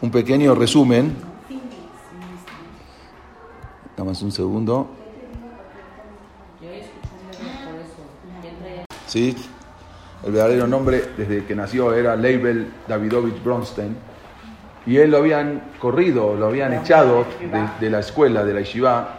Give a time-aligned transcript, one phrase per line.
[0.00, 1.14] un pequeño resumen.
[3.96, 4.88] Nada más un segundo.
[9.06, 9.36] ¿Sí?
[10.24, 13.96] El verdadero nombre desde que nació era Leibel Davidovich Bronstein.
[14.86, 17.24] Y él lo habían corrido, lo habían echado
[17.80, 19.16] de, la escuela, de la yeshiva,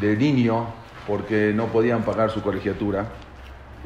[0.00, 0.66] de niño,
[1.06, 3.06] porque no podían pagar su colegiatura.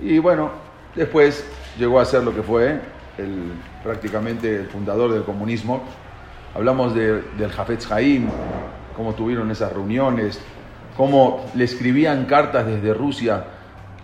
[0.01, 0.51] Y bueno,
[0.95, 1.45] después
[1.79, 2.81] llegó a ser lo que fue,
[3.19, 3.53] el,
[3.83, 5.83] prácticamente el fundador del comunismo.
[6.55, 8.29] Hablamos de, del Jafetz Haim,
[8.97, 10.41] cómo tuvieron esas reuniones,
[10.97, 13.45] cómo le escribían cartas desde Rusia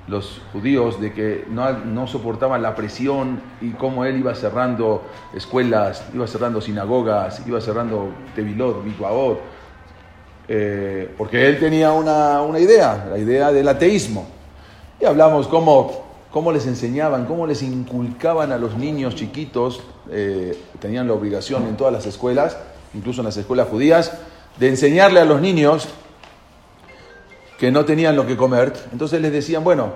[0.09, 6.05] los judíos de que no, no, soportaban la presión y cómo él iba cerrando escuelas,
[6.13, 9.41] iba cerrando sinagogas, iba cerrando Tevilot, Mikvaot,
[10.49, 14.27] eh, porque él tenía una, una, idea, la idea del ateísmo.
[15.01, 21.07] Y hablamos cómo, cómo les enseñaban, cómo les inculcaban a los niños chiquitos, eh, tenían
[21.07, 22.57] la obligación en todas las escuelas,
[22.95, 24.13] incluso en las escuelas judías,
[24.59, 25.89] de enseñarle a los niños
[27.59, 28.73] que no tenían lo que comer.
[28.93, 29.93] Entonces les decían, bueno,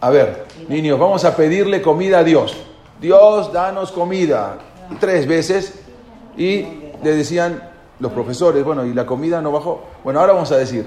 [0.00, 2.56] a ver, niños, vamos a pedirle comida a Dios.
[3.00, 4.58] Dios, danos comida.
[4.98, 5.80] Tres veces.
[6.36, 6.62] Y
[7.02, 9.84] le decían los profesores, bueno, ¿y la comida no bajó?
[10.04, 10.86] Bueno, ahora vamos a decir,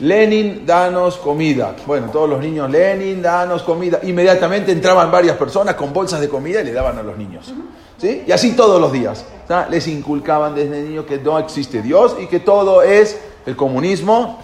[0.00, 1.76] Lenin, danos comida.
[1.86, 4.00] Bueno, todos los niños, Lenin, danos comida.
[4.02, 7.52] Inmediatamente entraban varias personas con bolsas de comida y le daban a los niños.
[7.98, 8.24] ¿Sí?
[8.26, 9.24] Y así todos los días.
[9.70, 14.40] Les inculcaban desde niños que no existe Dios y que todo es el comunismo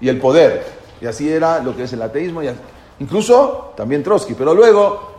[0.00, 0.64] y el poder.
[1.00, 2.42] Y así era lo que es el ateísmo.
[2.42, 2.50] Y
[3.00, 4.34] incluso también Trotsky.
[4.34, 5.10] Pero luego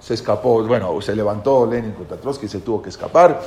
[0.00, 3.40] se escapó, bueno, se levantó Lenin contra Trotsky, se tuvo que escapar.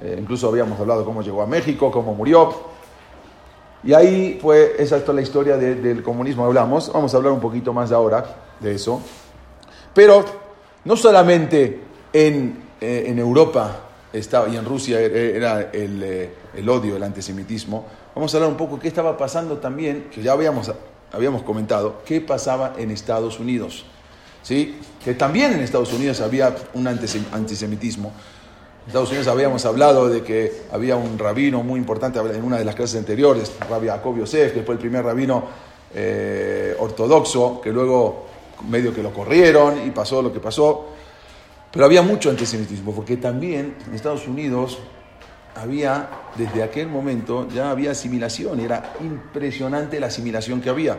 [0.00, 2.74] Eh, incluso habíamos hablado cómo llegó a México, cómo murió.
[3.84, 6.90] Y ahí fue, esa es toda la historia de, del comunismo, hablamos.
[6.92, 8.24] Vamos a hablar un poquito más ahora
[8.60, 9.00] de eso.
[9.92, 10.24] Pero
[10.84, 11.80] no solamente
[12.12, 13.80] en, eh, en Europa
[14.12, 17.84] estaba, y en Rusia era el, eh, el odio, el antisemitismo.
[18.14, 20.72] Vamos a hablar un poco qué estaba pasando también, que ya habíamos,
[21.12, 23.84] habíamos comentado, qué pasaba en Estados Unidos.
[24.42, 24.78] ¿Sí?
[25.02, 28.12] Que también en Estados Unidos había un antisemitismo.
[28.84, 32.66] En Estados Unidos habíamos hablado de que había un rabino muy importante en una de
[32.66, 35.42] las clases anteriores, Rabbi Jacob Yosef, que fue el primer rabino
[35.94, 38.26] eh, ortodoxo, que luego
[38.68, 40.88] medio que lo corrieron y pasó lo que pasó.
[41.72, 44.78] Pero había mucho antisemitismo, porque también en Estados Unidos
[45.54, 50.98] había, desde aquel momento, ya había asimilación, era impresionante la asimilación que había,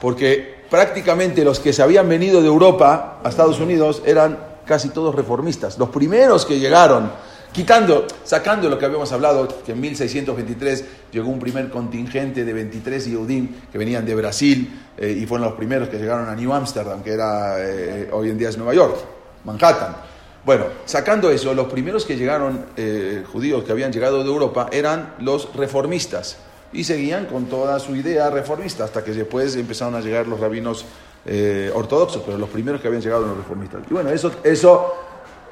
[0.00, 5.12] porque prácticamente los que se habían venido de Europa a Estados Unidos eran casi todos
[5.12, 5.76] reformistas.
[5.78, 7.10] Los primeros que llegaron,
[7.50, 13.04] quitando, sacando lo que habíamos hablado, que en 1623 llegó un primer contingente de 23
[13.04, 17.02] Yehudim que venían de Brasil eh, y fueron los primeros que llegaron a New Amsterdam,
[17.02, 18.96] que era eh, hoy en día es Nueva York,
[19.44, 19.96] Manhattan.
[20.44, 25.16] Bueno, sacando eso, los primeros que llegaron, eh, judíos que habían llegado de Europa, eran
[25.18, 26.36] los reformistas
[26.72, 30.84] y seguían con toda su idea reformista hasta que después empezaron a llegar los rabinos
[31.26, 33.82] eh, ortodoxos, pero los primeros que habían llegado eran los reformistas.
[33.90, 34.94] Y bueno, eso, eso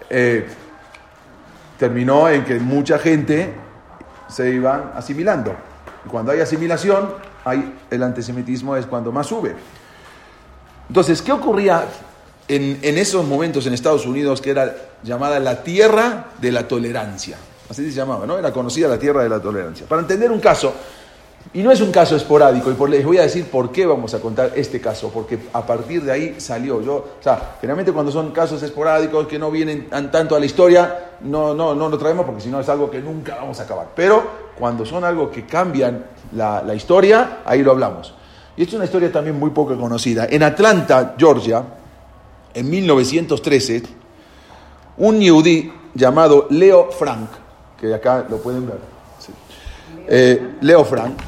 [0.09, 0.47] eh,
[1.79, 3.55] terminó en que mucha gente
[4.29, 5.55] se iban asimilando.
[6.05, 7.15] Y cuando hay asimilación,
[7.91, 9.55] el antisemitismo es cuando más sube.
[10.89, 11.85] Entonces, ¿qué ocurría
[12.49, 17.37] en, en, esos momentos en Estados Unidos que era llamada la tierra de la tolerancia.
[17.69, 18.39] Así se llamaba, ¿no?
[18.39, 19.87] Era conocida la tierra de la tolerancia.
[19.87, 20.73] Para entender un caso,
[21.55, 24.13] y no es un caso esporádico, y por, les voy a decir por qué vamos
[24.13, 26.83] a contar este caso, porque a partir de ahí salió.
[26.83, 31.13] Yo, o sea, generalmente cuando son casos esporádicos que no vienen tanto a la historia,
[31.23, 33.89] no, no, no lo traemos porque si no es algo que nunca vamos a acabar.
[33.97, 34.23] Pero
[34.59, 38.15] cuando son algo que cambian la, la historia, ahí lo hablamos.
[38.57, 40.27] Y esta es una historia también muy poco conocida.
[40.29, 41.63] En Atlanta, Georgia,
[42.53, 43.83] en 1913,
[44.99, 47.31] un yudí llamado Leo Frank,
[47.81, 48.79] que acá lo pueden ver,
[50.09, 51.19] eh, Leo Frank,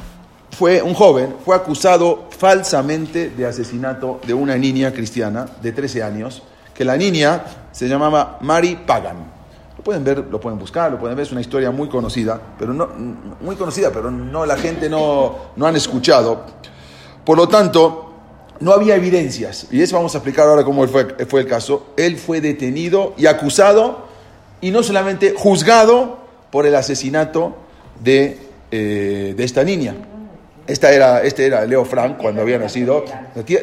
[0.61, 6.43] fue un joven, fue acusado falsamente de asesinato de una niña cristiana de 13 años,
[6.71, 9.17] que la niña se llamaba Mary Pagan.
[9.75, 12.75] Lo pueden ver, lo pueden buscar, lo pueden ver, es una historia muy conocida, pero
[12.75, 12.89] no,
[13.41, 16.45] muy conocida, pero no, la gente no, no han escuchado.
[17.25, 18.13] Por lo tanto,
[18.59, 19.65] no había evidencias.
[19.71, 21.87] Y eso vamos a explicar ahora cómo fue, fue el caso.
[21.97, 24.05] Él fue detenido y acusado
[24.61, 26.19] y no solamente juzgado
[26.51, 27.55] por el asesinato
[28.03, 28.37] de,
[28.69, 29.95] eh, de esta niña.
[30.71, 33.03] Esta era, este era Leo Frank cuando había nacido.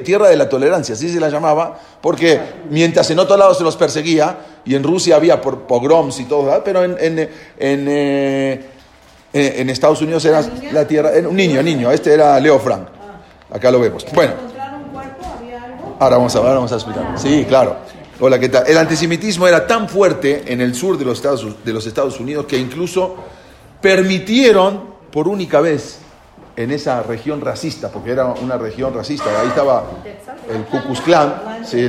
[0.05, 2.39] Tierra de la tolerancia, así se la llamaba, porque
[2.69, 6.63] mientras en otro lado se los perseguía, y en Rusia había por pogroms y todo,
[6.63, 8.61] pero en, en, en, eh,
[9.33, 12.89] en Estados Unidos era la tierra, un niño, niño, este era Leo Frank.
[13.51, 14.05] Acá lo vemos.
[14.13, 14.35] Bueno.
[15.99, 17.19] Ahora vamos a, ahora vamos a explicar.
[17.19, 17.77] Sí, claro.
[18.21, 18.67] Hola, ¿qué tal?
[18.67, 22.45] El antisemitismo era tan fuerte en el sur de los Estados, de los Estados Unidos
[22.45, 23.17] que incluso
[23.81, 26.01] permitieron por única vez
[26.59, 29.85] en esa región racista, porque era una región racista, ahí estaba
[30.51, 31.89] el Ku Klan, sí,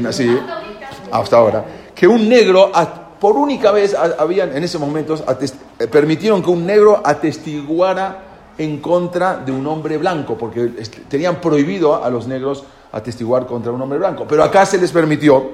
[1.11, 2.71] hasta ahora, que un negro,
[3.19, 8.19] por única vez, habían en ese momento, eh, permitieron que un negro atestiguara
[8.59, 10.71] en contra de un hombre blanco, porque
[11.07, 14.25] tenían prohibido a los negros atestiguar contra un hombre blanco.
[14.29, 15.49] Pero acá se les permitió,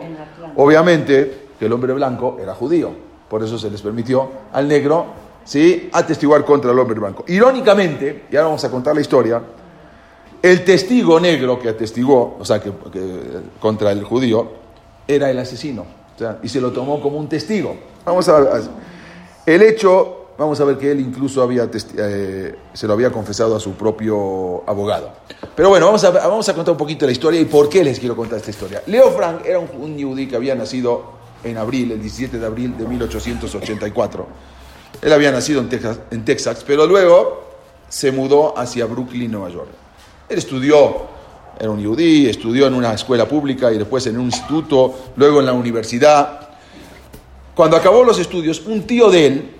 [0.57, 2.91] obviamente, que el hombre blanco era judío.
[3.29, 5.06] Por eso se les permitió al negro
[5.45, 5.89] ¿sí?
[5.94, 7.24] atestiguar contra el hombre blanco.
[7.27, 9.42] Irónicamente, y ahora vamos a contar la historia,
[10.42, 12.71] el testigo negro que atestiguó, o sea, que,
[13.59, 14.51] contra el judío,
[15.07, 15.86] era el asesino.
[16.44, 17.75] y se lo tomó como un testigo.
[18.03, 18.62] Vamos a, ver.
[19.45, 23.59] el hecho vamos a ver que él incluso había eh, se lo había confesado a
[23.59, 25.12] su propio abogado.
[25.56, 28.00] Pero bueno, vamos a, vamos a contar un poquito la historia y por qué les
[28.00, 28.83] quiero contar esta historia.
[28.88, 32.86] Leo Frank era un, un que había nacido en abril, el 17 de abril de
[32.86, 34.27] 1884.
[35.01, 37.45] Él había nacido en Texas, en Texas pero luego
[37.89, 39.69] se mudó hacia Brooklyn, Nueva York.
[40.27, 41.03] Él estudió,
[41.59, 45.45] era un yudí, estudió en una escuela pública y después en un instituto, luego en
[45.45, 46.50] la universidad.
[47.53, 49.51] Cuando acabó los estudios, un tío de él,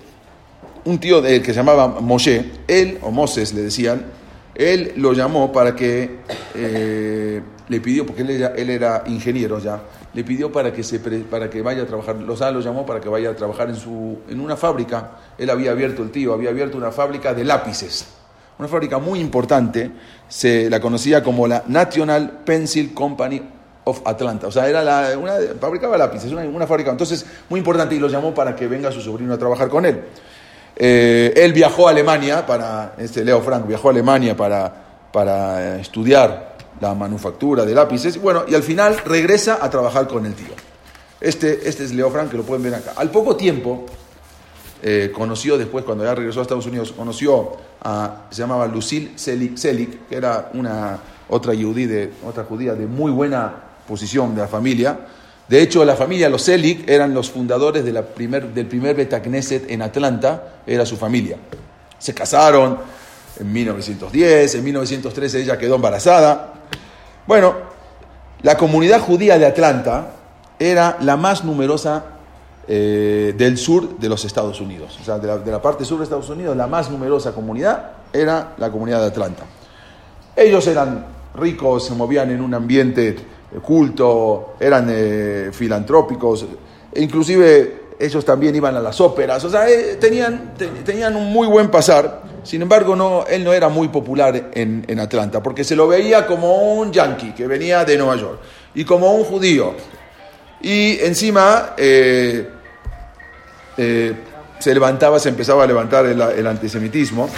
[0.84, 4.06] un tío de él que se llamaba Moshe, él, o Moses le decían,
[4.54, 6.18] él lo llamó para que,
[6.54, 9.80] eh, le pidió, porque él era, él era, ingeniero ya,
[10.14, 13.08] le pidió para que, se, para que vaya a trabajar, los lo llamó para que
[13.08, 16.76] vaya a trabajar en, su, en una fábrica, él había abierto, el tío había abierto
[16.76, 18.06] una fábrica de lápices,
[18.58, 19.90] una fábrica muy importante,
[20.28, 23.42] se la conocía como la National Pencil Company
[23.84, 24.46] of Atlanta.
[24.46, 26.90] O sea, era la, una, fabricaba lápices, una, fábrica.
[26.90, 30.02] Entonces, muy importante, y lo llamó para que venga su sobrino a trabajar con él.
[30.74, 34.72] Eh, él viajó a Alemania para, este Leo Frank viajó a Alemania para,
[35.12, 40.34] para estudiar la manufactura de lápices, bueno, y al final regresa a trabajar con el
[40.34, 40.54] tío.
[41.20, 42.92] Este, este es Leo Frank, que lo pueden ver acá.
[42.96, 43.86] Al poco tiempo,
[44.82, 47.52] eh, conoció después, cuando ya regresó a Estados Unidos, conoció
[47.82, 53.54] a, se llamaba Lucille Selig, que era una otra, de, otra judía de muy buena
[53.86, 54.98] posición de la familia,
[55.48, 59.70] de hecho, la familia, los Selig, eran los fundadores de la primer, del primer Betacneset
[59.70, 61.36] en Atlanta, era su familia.
[61.98, 62.78] Se casaron
[63.40, 66.54] en 1910, en 1913 ella quedó embarazada.
[67.26, 67.54] Bueno,
[68.42, 70.12] la comunidad judía de Atlanta
[70.58, 72.04] era la más numerosa
[72.68, 74.98] eh, del sur de los Estados Unidos.
[75.00, 78.70] O sea, de la, parte sur de Estados Unidos, la más numerosa comunidad era la
[78.70, 79.44] comunidad de Atlanta.
[80.34, 83.16] Ellos eran ricos, se movían en un ambiente
[83.62, 86.46] culto, eran eh, filantrópicos,
[86.92, 90.54] e inclusive ellos también iban a las óperas, o sea, eh, tenían,
[90.84, 95.64] tenían un muy buen pasar, sin embargo él no era muy popular en, Atlanta, porque
[95.64, 98.40] se lo veía como un yankee que venía de Nueva York
[98.74, 99.74] y como un judío.
[100.62, 102.48] Y encima eh,
[104.58, 107.28] se levantaba, se empezaba a levantar el, antisemitismo.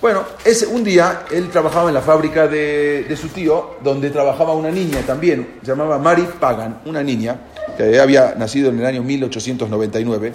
[0.00, 4.70] Bueno, ese, un día él trabajaba en la fábrica de, su tío, donde trabajaba una
[4.70, 7.36] niña también, se llamaba Mary Pagan, una niña
[7.76, 10.32] que había nacido en el año 1899,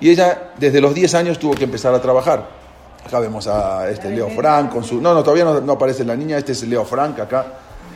[0.00, 2.59] y ella desde los 10 años tuvo que empezar a trabajar.
[3.04, 5.00] Acá vemos a este Leo Frank con su...
[5.00, 7.46] No, no, todavía no, aparece la niña, este es Leo Frank acá,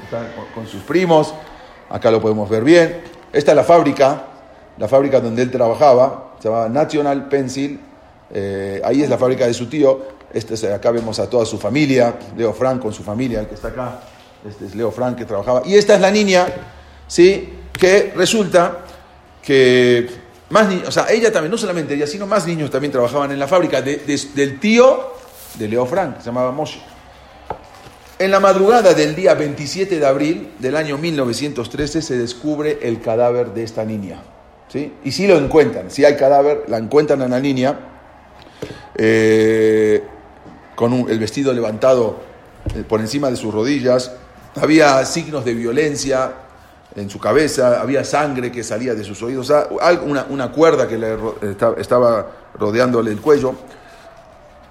[0.03, 0.23] está
[0.55, 1.35] con, sus primos,
[1.91, 3.03] acá lo podemos ver bien.
[3.33, 4.25] Esta es la fábrica,
[4.79, 7.81] la fábrica donde él trabajaba, se llamaba National Pencil,
[8.31, 12.17] eh, ahí es la fábrica de su tío, este acá vemos a toda su familia,
[12.37, 14.01] Leo Frank con su familia, el que está acá.
[14.47, 15.63] Este es Leo Frank que trabajaba.
[15.65, 16.47] Y esta es la niña,
[17.07, 17.55] ¿sí?
[17.73, 18.79] Que resulta
[19.41, 20.24] que
[20.55, 23.49] más o sea, ella también, no solamente ella, sino más niños también trabajaban en la
[23.49, 25.15] fábrica del tío
[25.59, 26.81] de Leo Frank, se llamaba Moshe.
[28.21, 33.49] En la madrugada del día 27 de abril del año 1913 se descubre el cadáver
[33.49, 34.23] de esta niña.
[34.69, 34.93] ¿sí?
[35.03, 37.77] Y si lo encuentran, si hay cadáver, la encuentran a la niña.
[38.95, 40.05] Eh,
[40.77, 42.21] con el vestido levantado
[42.77, 44.13] eh, por encima de sus rodillas,
[44.55, 46.44] había signos de violencia
[46.97, 49.53] en su cabeza, había sangre que salía de sus oídos,
[50.05, 51.17] una, una cuerda que le
[51.79, 53.55] estaba rodeándole el cuello.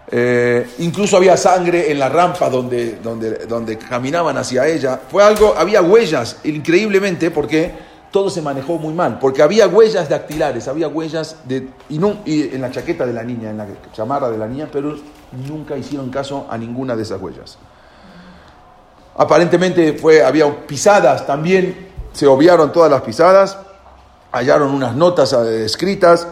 [0.09, 4.99] Eh, incluso había sangre en la rampa donde, donde, donde caminaban hacia ella.
[5.09, 7.71] Fue algo, había huellas, increíblemente, porque
[8.11, 12.53] todo se manejó muy mal, porque había huellas dactilares, había huellas de, y, no, y
[12.53, 14.95] en la chaqueta de la niña, en la chamarra de la niña, pero
[15.47, 17.57] nunca hicieron caso a ninguna de esas huellas.
[19.15, 23.57] Aparentemente fue, había pisadas, también se obviaron todas las pisadas,
[24.31, 26.27] hallaron unas notas eh, escritas.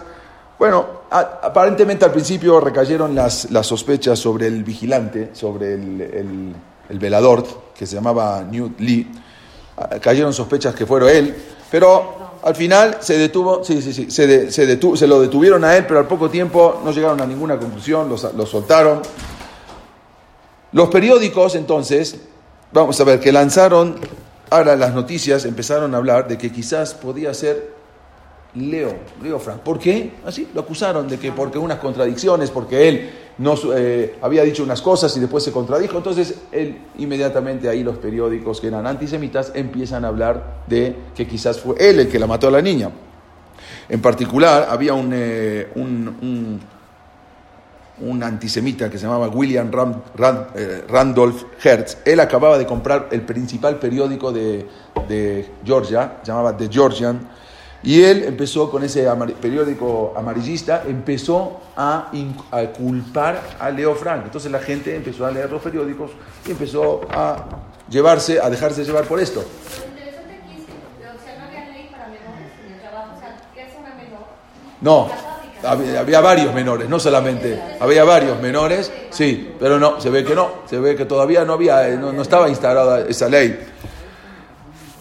[0.57, 6.55] Bueno, aparentemente al principio recayeron las, las, sospechas sobre el vigilante, sobre el,
[6.87, 7.43] el, velador,
[7.75, 9.11] que se llamaba Newt Lee.
[9.75, 11.35] Ah, cayeron sospechas que fueron él,
[11.71, 15.75] pero al final se detuvo, sí, sí, sí, se, se, detuvo, se lo detuvieron a
[15.75, 19.01] él, pero al poco tiempo no llegaron a ninguna conclusión, lo soltaron.
[20.73, 22.17] Los periódicos, entonces,
[22.71, 23.95] vamos a ver, que lanzaron,
[24.51, 27.81] ahora las noticias empezaron a hablar de que quizás podía ser
[28.53, 28.93] Leo,
[29.23, 29.61] Leo Frank.
[29.61, 30.11] ¿Por qué?
[30.25, 34.81] Así, lo acusaron de que porque unas contradicciones, porque él no eh, había dicho unas
[34.81, 35.97] cosas y después se contradijo.
[35.97, 41.59] Entonces, él inmediatamente ahí los periódicos que eran antisemitas empiezan a hablar de que quizás
[41.59, 42.91] fue él el que la mató a la niña.
[43.87, 46.59] En particular, había un, eh, un, un,
[48.23, 49.71] antisemita que se llamaba William
[50.55, 51.97] eh, Randolph Hertz.
[52.05, 54.67] Él acababa de comprar el principal periódico de,
[55.07, 57.19] de Georgia, se llamaba The Georgian
[57.83, 59.07] y él empezó con ese
[59.41, 62.11] periódico amarillista, empezó a,
[62.77, 64.23] culpar a Leo Frank.
[64.25, 66.11] Entonces la gente empezó a leer los periódicos
[66.47, 67.43] y empezó a
[67.89, 69.43] llevarse, a dejarse llevar por esto.
[74.81, 75.09] No,
[75.63, 80.49] había, varios menores, no solamente, había varios menores, sí, pero no, se ve que no,
[80.65, 83.59] se ve que todavía no había, no, no estaba instalada esa ley.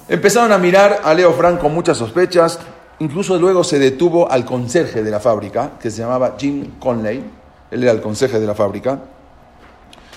[0.08, 2.58] Empezaron a mirar a Leo Frank con muchas sospechas,
[2.98, 7.24] incluso luego se detuvo al conserje de la fábrica, que se llamaba Jim Conley,
[7.70, 8.98] él era el conserje de la fábrica,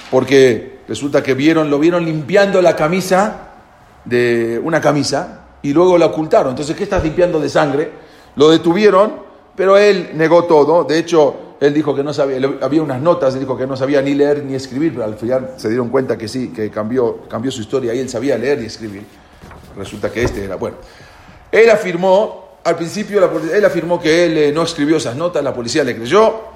[0.10, 3.50] porque resulta que vieron, lo vieron limpiando la camisa
[4.06, 6.52] de una camisa y luego la ocultaron.
[6.52, 7.92] Entonces, ¿qué estás limpiando de sangre?
[8.36, 9.23] Lo detuvieron,
[9.56, 10.84] pero él negó todo.
[10.84, 14.14] De hecho, él dijo que no sabía, había unas notas, dijo que no sabía ni
[14.14, 17.62] leer ni escribir, pero al final se dieron cuenta que sí, que cambió, cambió su
[17.62, 19.04] historia y él sabía leer y escribir
[19.76, 20.56] resulta que este era.
[20.56, 20.78] Bueno,
[21.52, 25.84] él afirmó, al principio él afirmó que él eh, no escribió esas notas, la policía
[25.84, 26.54] le creyó,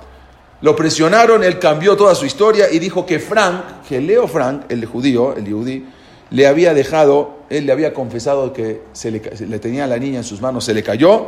[0.62, 4.86] lo presionaron, él cambió toda su historia y dijo que Frank, que Leo Frank, el
[4.86, 5.88] judío, el yudí,
[6.32, 10.18] le había dejado, él le había confesado que se le, le tenía a la niña
[10.18, 11.28] en sus manos, se le cayó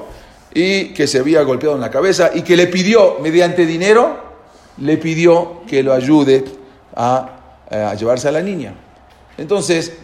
[0.53, 4.17] y que se había golpeado en la cabeza y que le pidió, mediante dinero,
[4.77, 6.45] le pidió que lo ayude
[6.95, 7.39] a,
[7.69, 8.73] a llevarse a la niña.
[9.37, 9.97] Entonces,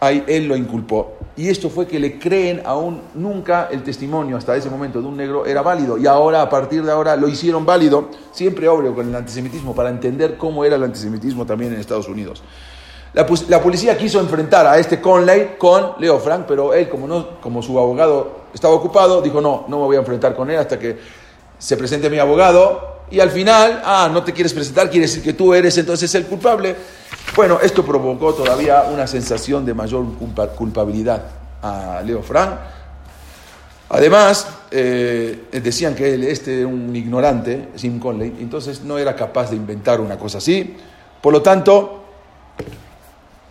[0.00, 1.16] ahí él lo inculpó.
[1.36, 5.16] Y esto fue que le creen aún nunca el testimonio hasta ese momento de un
[5.16, 5.98] negro era válido.
[5.98, 9.90] Y ahora, a partir de ahora, lo hicieron válido, siempre obvio con el antisemitismo, para
[9.90, 12.42] entender cómo era el antisemitismo también en Estados Unidos.
[13.14, 17.40] La, la policía quiso enfrentar a este Conley con Leo Frank, pero él, como, no,
[17.40, 20.78] como su abogado estaba ocupado, dijo, no, no me voy a enfrentar con él hasta
[20.78, 20.98] que
[21.58, 22.98] se presente mi abogado.
[23.10, 26.26] Y al final, ah, no te quieres presentar, quiere decir que tú eres entonces el
[26.26, 26.76] culpable.
[27.34, 30.04] Bueno, esto provocó todavía una sensación de mayor
[30.56, 31.22] culpabilidad
[31.62, 32.50] a Leo Frank.
[33.90, 39.50] Además, eh, decían que él, este era un ignorante, Sim Conley, entonces no era capaz
[39.50, 40.76] de inventar una cosa así.
[41.22, 41.97] Por lo tanto,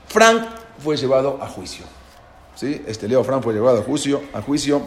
[0.07, 0.47] Frank
[0.79, 1.85] fue llevado a juicio.
[2.55, 2.83] ¿sí?
[2.87, 4.21] Este Leo Frank fue llevado a juicio.
[4.33, 4.81] A juicio.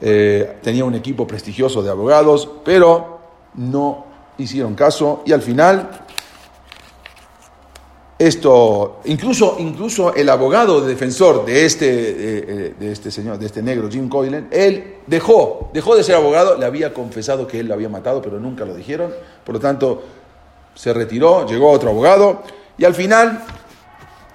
[0.00, 3.20] Eh, tenía un equipo prestigioso de abogados, pero
[3.54, 4.06] no
[4.38, 5.88] hicieron caso y al final
[8.18, 14.08] esto, incluso, incluso el abogado defensor de este, eh, este señor, de este negro, Jim
[14.08, 18.22] Coylan, él dejó, dejó de ser abogado, le había confesado que él lo había matado,
[18.22, 19.12] pero nunca lo dijeron,
[19.44, 20.02] por lo tanto
[20.74, 22.42] se retiró, llegó otro abogado,
[22.78, 23.44] y al final,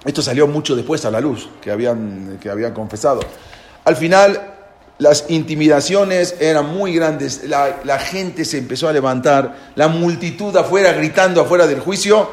[0.04, 3.20] esto salió mucho después a la luz, que habían, que habían confesado.
[3.84, 4.54] Al final,
[4.98, 10.92] las intimidaciones eran muy grandes, la, la gente se empezó a levantar, la multitud afuera
[10.92, 12.30] gritando afuera del juicio,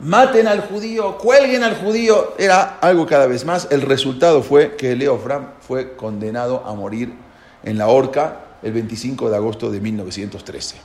[0.00, 3.68] maten al judío, cuelguen al judío, era algo cada vez más.
[3.70, 7.14] El resultado fue que Leo Fram fue condenado a morir
[7.62, 10.76] en la horca el 25 de agosto de 1913.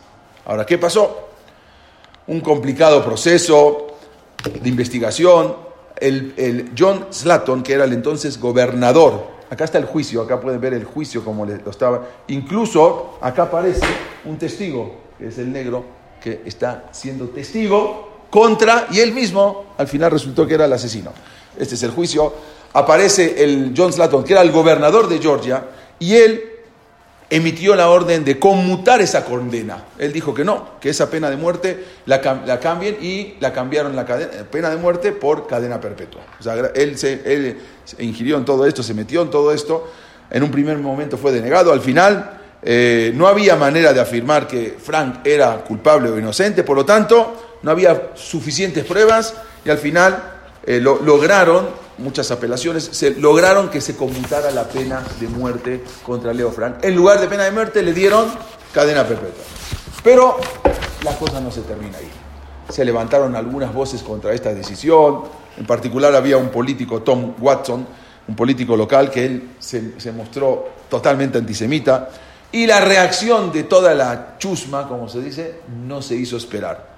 [0.46, 1.30] Ahora, ¿qué pasó?
[2.28, 3.98] Un complicado proceso
[4.62, 5.67] de investigación.
[6.00, 10.74] El, John Slatton, que era el entonces gobernador, acá está el juicio, acá pueden ver
[10.74, 12.08] el juicio como lo estaba.
[12.28, 13.86] Incluso acá aparece
[14.26, 15.86] un testigo, que es el negro,
[16.22, 21.12] que está siendo testigo contra, y él mismo al final resultó que era el asesino.
[21.58, 22.34] Este es el juicio.
[22.74, 25.64] Aparece el John Slatton, que era el gobernador de Georgia,
[26.00, 26.57] y él
[27.30, 29.86] emitió la orden de conmutar esa condena.
[29.98, 34.06] Él dijo que no, que esa pena de muerte la, cambien y la cambiaron la
[34.50, 36.22] pena de muerte por cadena perpetua.
[36.40, 39.92] O sea, él se, él se ingirió en todo esto, se metió en todo esto.
[40.30, 44.76] En un primer momento fue denegado, al final eh, no había manera de afirmar que
[44.78, 50.37] Frank era culpable o inocente, por lo tanto, no había suficientes pruebas y al final
[50.68, 56.34] eh, lo, lograron, muchas apelaciones, se, lograron que se conmutara la pena de muerte contra
[56.34, 56.84] Leo Frank.
[56.84, 58.26] En lugar de pena de muerte le dieron
[58.74, 59.46] cadena perpetua.
[60.04, 60.36] Pero
[61.04, 62.10] la cosa no se termina ahí.
[62.68, 65.24] Se levantaron algunas voces contra esta decisión.
[65.58, 67.88] En particular había un político, Tom Watson,
[68.28, 72.10] un político local que él se, se mostró totalmente antisemita.
[72.52, 76.90] Y la reacción de toda la chusma, como se dice, no se hizo esperar.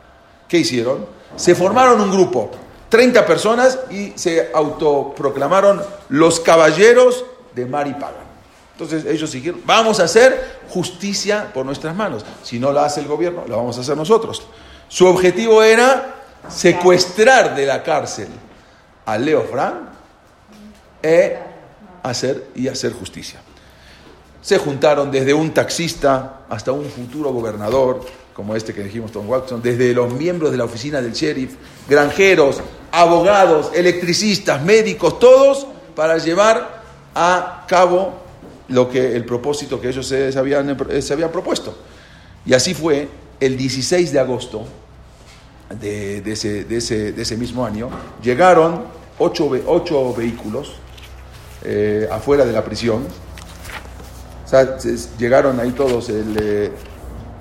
[0.47, 1.05] ¿Qué hicieron?
[1.35, 2.49] Se formaron un grupo,
[2.89, 8.23] 30 personas, y se autoproclamaron los caballeros de Maripaga.
[8.73, 12.25] Entonces ellos dijeron, vamos a hacer justicia por nuestras manos.
[12.43, 14.41] Si no la hace el gobierno, la vamos a hacer nosotros.
[14.87, 16.15] Su objetivo era
[16.47, 18.29] secuestrar de la cárcel
[19.05, 19.75] a Leo Frank
[21.03, 21.37] e
[22.03, 23.41] hacer, y hacer justicia.
[24.41, 28.05] Se juntaron desde un taxista hasta un futuro gobernador,
[28.39, 31.55] como este que dijimos Tom Watson, desde los miembros de la oficina del sheriff,
[31.89, 36.81] granjeros, abogados, electricistas, médicos, todos para llevar
[37.13, 38.13] a cabo
[38.69, 41.77] lo que el propósito que ellos se, habían, se habían propuesto.
[42.45, 43.09] Y así fue
[43.41, 44.65] el 16 de agosto
[45.77, 47.89] de, ese, de, ese, de ese, mismo año,
[48.23, 48.83] llegaron
[49.17, 50.75] ocho, ocho vehículos
[51.65, 53.05] eh, afuera de la prisión.
[55.17, 56.07] Llegaron ahí todos.
[56.07, 56.71] El, eh,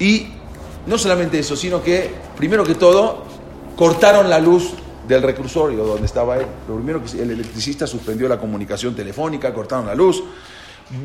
[0.00, 0.37] y
[0.86, 3.24] no solamente eso, sino que, primero que todo,
[3.76, 4.72] cortaron la luz
[5.06, 6.46] del reclusorio donde estaba él.
[6.68, 10.22] Lo primero que el electricista suspendió la comunicación telefónica, cortaron la luz,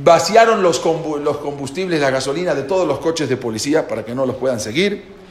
[0.03, 4.35] vaciaron los combustibles, la gasolina de todos los coches de policía para que no los
[4.35, 5.23] puedan seguir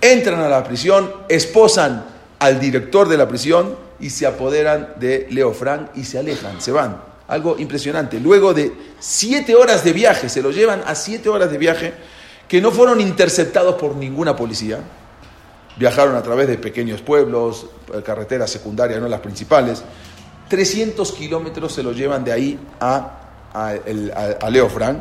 [0.00, 2.04] entran a la prisión, esposan
[2.38, 6.72] al director de la prisión y se apoderan de Leo Frank y se alejan, se
[6.72, 7.02] van.
[7.28, 8.20] Algo impresionante.
[8.20, 11.94] Luego de siete horas de viaje, se lo llevan a siete horas de viaje
[12.48, 14.80] que no fueron interceptados por ninguna policía.
[15.76, 19.82] Viajaron a través de pequeños pueblos, eh, carreteras secundarias, no las principales.
[20.48, 23.20] 300 kilómetros se lo llevan de ahí a,
[23.52, 24.98] a Leo Frank,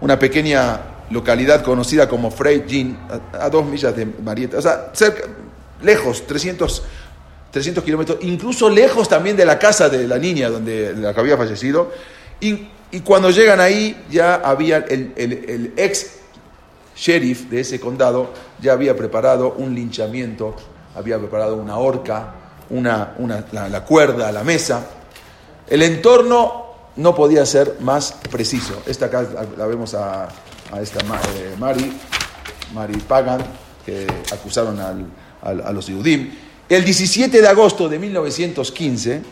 [0.00, 0.80] una pequeña
[1.10, 2.98] localidad conocida como Freijin,
[3.32, 5.22] a, a, dos millas de Marietta, o sea, cerca,
[5.82, 6.82] lejos, 300,
[7.50, 11.36] 300 kilómetros, incluso lejos también de la casa de la niña donde la que había
[11.36, 11.90] fallecido.
[12.40, 16.18] Y, y cuando llegan ahí, ya había el, el, ex
[16.98, 20.56] sheriff de ese condado, ya había preparado un linchamiento,
[20.96, 22.34] había preparado una horca,
[22.70, 24.84] una, una, la, la cuerda, la mesa.
[25.68, 28.82] El entorno no podía ser más preciso.
[28.86, 30.28] Esta acá la vemos a,
[30.72, 31.92] a esta eh, Mari,
[32.74, 33.40] Mari Pagan,
[33.86, 35.06] que acusaron al,
[35.42, 36.30] al, a los Yudim.
[36.68, 39.22] El 17 de agosto de 1915,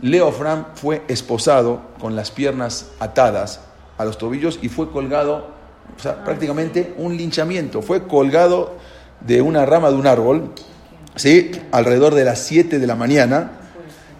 [0.00, 3.60] Leo Fram fue esposado con las piernas atadas
[3.98, 5.53] a los tobillos y fue colgado,
[5.96, 7.82] o sea, prácticamente un linchamiento.
[7.82, 8.76] Fue colgado
[9.20, 10.52] de una rama de un árbol,
[11.14, 11.50] ¿sí?
[11.72, 13.52] alrededor de las 7 de la mañana,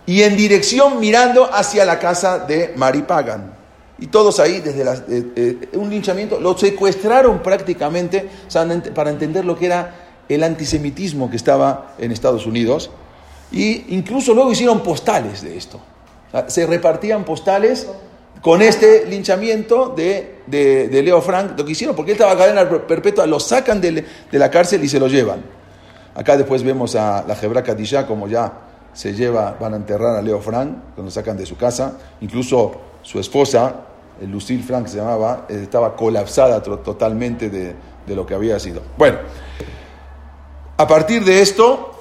[0.07, 3.55] y en dirección mirando hacia la casa de Mari Pagan.
[3.99, 8.29] Y todos ahí, desde eh, eh, un linchamiento, lo secuestraron prácticamente
[8.95, 9.95] para entender lo que era
[10.29, 12.91] el antisemitismo que estaba en Estados Unidos.
[13.53, 15.81] Y incluso luego hicieron postales de esto.
[16.49, 17.87] se repartían postales
[18.45, 22.87] con este linchamiento de, de, Leo Frank, lo que hicieron, porque él estaba en cadena
[22.87, 25.43] perpetua, lo sacan de, de, la cárcel y se lo llevan.
[26.15, 28.53] Acá después vemos a la Jebra Kadisha como ya
[28.93, 31.97] se lleva, van a enterrar a Leo Frank, cuando lo sacan de su casa.
[32.21, 33.77] Incluso su esposa,
[34.21, 37.75] Lucille Frank se llamaba, eh, estaba colapsada totalmente de,
[38.15, 38.83] lo que había sido.
[38.99, 39.21] Bueno,
[40.77, 41.94] a partir de esto,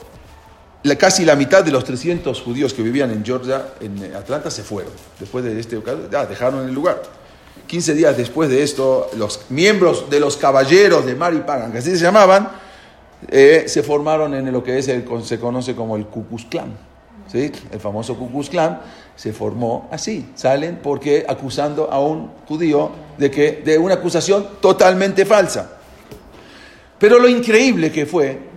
[0.97, 4.91] casi la mitad de los 300 judíos que vivían en Georgia, en Atlanta, se fueron.
[5.19, 7.01] Después de este ya dejaron el lugar.
[7.67, 11.91] 15 días después de esto, los miembros de los caballeros de Mari Pagan, que así
[11.91, 12.49] se llamaban,
[13.29, 16.73] eh, se formaron en lo que es el, se conoce como el Ku Klux Klan.
[17.31, 17.51] ¿sí?
[17.71, 18.81] El famoso Ku Klux Klan
[19.15, 20.31] se formó así.
[20.35, 25.77] Salen porque acusando a un judío de, que, de una acusación totalmente falsa.
[26.99, 28.52] Pero lo increíble que fue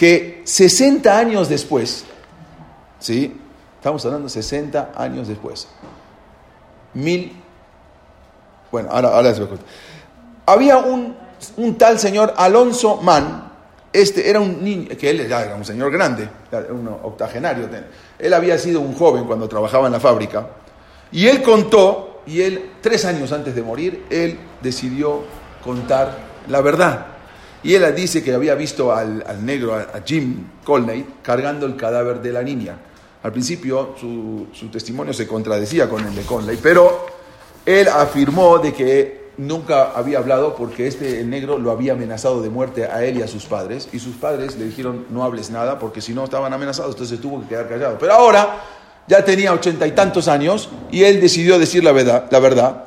[0.00, 2.06] que 60 años después,
[2.98, 3.38] ¿sí?
[3.76, 5.68] Estamos hablando 60 años después.
[6.94, 7.36] Mil.
[8.72, 9.42] Bueno, ahora, ahora les
[10.46, 11.14] Había un,
[11.58, 13.52] un tal señor Alonso Mann,
[13.92, 16.30] este era un niño, que él era un señor grande,
[16.70, 17.68] un octogenario.
[18.18, 20.46] Él había sido un joven cuando trabajaba en la fábrica.
[21.12, 25.24] Y él contó, y él, tres años antes de morir, él decidió
[25.62, 26.16] contar
[26.48, 27.19] la verdad.
[27.62, 32.32] Y él dice que había visto al, negro, a, Jim Colney, cargando el cadáver de
[32.32, 32.78] la niña.
[33.22, 37.06] Al principio su, su testimonio se contradecía con el de Conley, pero
[37.66, 42.50] él afirmó de que nunca había hablado porque este el negro lo había amenazado de
[42.50, 45.78] muerte a él y a sus padres y sus padres le dijeron no hables nada
[45.78, 48.60] porque si no estaban amenazados entonces tuvo que quedar callado pero ahora
[49.06, 52.84] ya tenía ochenta y tantos años y él decidió decir la verdad la verdad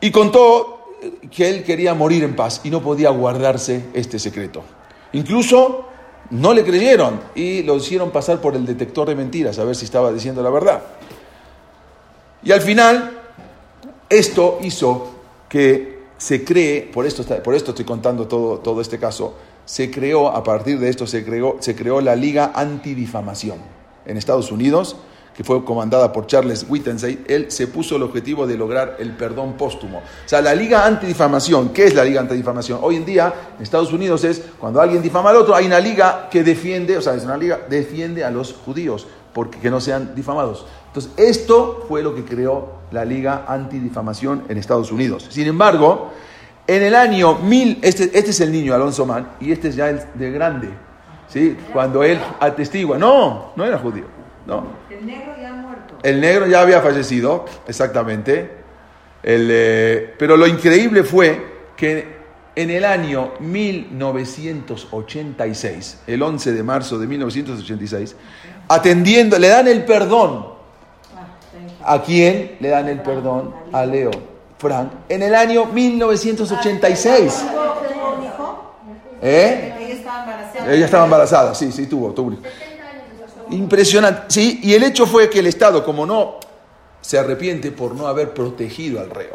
[0.00, 0.71] y contó
[1.30, 4.62] que él quería morir en paz y no podía guardarse este secreto.
[5.12, 5.86] Incluso
[6.30, 9.84] no le creyeron y lo hicieron pasar por el detector de mentiras a ver si
[9.84, 10.82] estaba diciendo la verdad.
[12.42, 13.20] Y al final,
[14.08, 15.10] esto hizo
[15.48, 19.34] que se cree, por esto, por esto estoy contando todo, todo este caso,
[19.64, 23.58] se creó, a partir de esto se creó, se creó la Liga Antidifamación
[24.04, 24.96] en Estados Unidos,
[25.34, 29.54] que fue comandada por Charles Wittensey, él se puso el objetivo de lograr el perdón
[29.54, 29.98] póstumo.
[29.98, 32.80] O sea, la Liga Antidifamación, ¿qué es la Liga Antidifamación?
[32.82, 36.28] Hoy en día, en Estados Unidos es cuando alguien difama al otro, hay una liga
[36.30, 40.14] que defiende, o sea, es una liga, defiende a los judíos, porque que no sean
[40.14, 40.66] difamados.
[40.88, 45.26] Entonces, esto fue lo que creó la Liga Antidifamación en Estados Unidos.
[45.30, 46.10] Sin embargo,
[46.66, 49.88] en el año 1000, este, este es el niño Alonso Mann, y este es ya
[49.88, 50.68] el de grande,
[51.28, 51.56] ¿sí?
[51.72, 54.04] Cuando él atestigua, no, no era judío,
[54.46, 54.64] no.
[54.90, 55.94] El negro ya ha muerto.
[56.02, 58.62] El negro ya había fallecido, exactamente.
[59.22, 62.22] El, eh, pero lo increíble fue que
[62.54, 68.14] en el año 1986, el 11 de marzo de 1986,
[68.68, 70.52] atendiendo, le dan el perdón.
[71.84, 73.52] ¿A quién le dan el perdón?
[73.72, 74.12] A Leo
[74.58, 74.92] Frank.
[75.08, 77.34] En el año 1986.
[77.34, 78.74] ¿Tuvo un hijo?
[79.20, 79.74] ¿Eh?
[80.68, 81.54] Ella estaba embarazada.
[81.54, 82.36] Sí, sí, tuvo, tuvo.
[83.52, 84.22] Impresionante.
[84.28, 86.36] Sí, y el hecho fue que el Estado, como no
[87.00, 89.34] se arrepiente por no haber protegido al reo.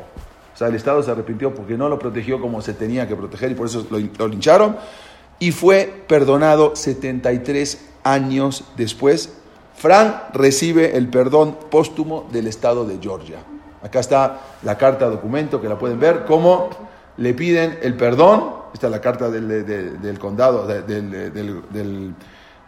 [0.54, 3.52] O sea, el Estado se arrepintió porque no lo protegió como se tenía que proteger
[3.52, 4.78] y por eso lo, lincharon.
[5.40, 9.34] Y fue perdonado 73 años después.
[9.76, 13.38] Frank recibe el perdón póstumo del Estado de Georgia.
[13.84, 16.70] Acá está la carta documento que la pueden ver, cómo
[17.18, 18.56] le piden el perdón.
[18.74, 21.12] Esta es la carta del, del- del condado, de- del,
[21.72, 22.16] del-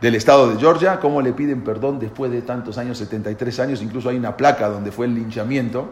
[0.01, 3.81] del- estado de Georgia, cómo le piden perdón después de tantos años, 73 años.
[3.81, 5.89] Incluso hay una placa donde fue el linchamiento.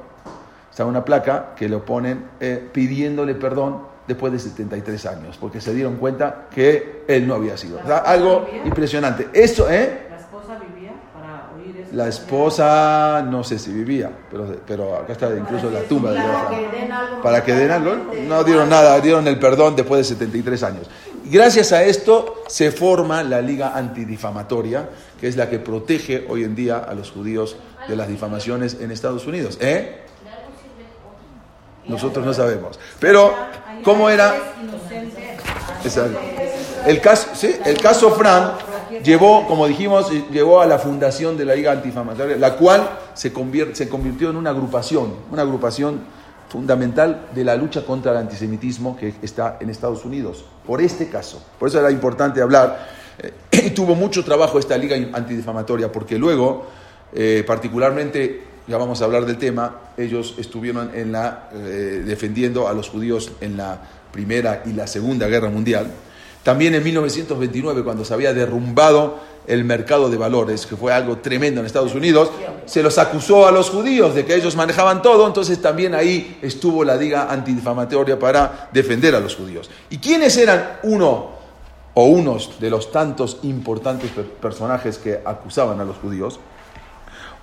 [0.70, 5.74] Está una placa que lo ponen eh, pidiéndole perdón después de 73 años, porque se
[5.74, 7.80] dieron cuenta que él no había sido.
[7.84, 9.28] O sea, algo impresionante.
[9.34, 10.06] Eso, ¿eh?
[10.10, 11.90] La esposa vivía para oír eso.
[11.96, 16.28] La esposa, no sé si vivía, pero, pero acá está incluso la tumba de Leo
[16.28, 16.60] Para Frank.
[16.62, 17.22] que den algo.
[17.22, 17.96] Para que den algo,
[18.28, 20.90] no dieron nada, dieron el perdón después de 73 años.
[21.30, 26.56] Gracias a esto se forma la Liga Antidifamatoria, que es la que protege hoy en
[26.56, 29.58] día a los judíos de las difamaciones en Estados Unidos.
[29.60, 30.04] ¿Eh?
[31.86, 32.80] Nosotros no sabemos.
[33.00, 33.34] Pero,
[33.84, 34.36] ¿cómo era?
[36.86, 38.54] El caso, sí, el caso Fran
[39.04, 43.34] llevó, como dijimos, llevó a la fundación de la Liga Antifamatoria, la cual se,
[43.74, 46.02] se convirtió en una agrupación, una agrupación
[46.50, 51.44] fundamental de la lucha contra el antisemitismo que está en Estados Unidos, por este caso.
[51.60, 52.88] Por eso era importante hablar.
[53.52, 56.68] eh, tuvo mucho trabajo esta Liga Antidifamatoria, porque luego,
[57.14, 62.74] eh, particularmente, ya vamos a hablar del tema, ellos estuvieron en la, eh, defendiendo a
[62.74, 63.82] los judíos en la
[64.12, 65.88] Primera y la Segunda Guerra Mundial.
[66.48, 71.60] También en 1929, cuando se había derrumbado el mercado de valores, que fue algo tremendo
[71.60, 72.32] en Estados Unidos,
[72.66, 76.86] se los acusó a los judíos de que ellos manejaban todo, entonces también ahí estuvo
[76.86, 79.70] la diga antidifamatoria para defender a los judíos.
[79.90, 81.32] ¿Y quiénes eran uno
[81.96, 86.40] o unos de los tantos importantes per- personajes que acusaban a los judíos?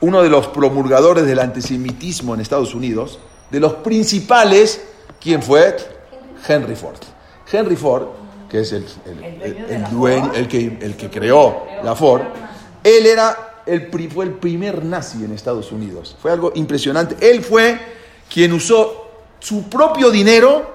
[0.00, 3.18] Uno de los promulgadores del antisemitismo en Estados Unidos,
[3.50, 4.82] de los principales,
[5.20, 5.76] ¿quién fue?
[6.48, 6.96] Henry Ford.
[7.52, 8.04] Henry Ford,
[8.54, 12.22] que es el, el- el- el dueño, el que, el que creó la Ford,
[12.84, 16.16] él era el, fue el primer nazi en Estados Unidos.
[16.22, 17.16] Fue algo impresionante.
[17.28, 17.80] Él fue
[18.32, 19.08] quien usó
[19.40, 20.72] su propio dinero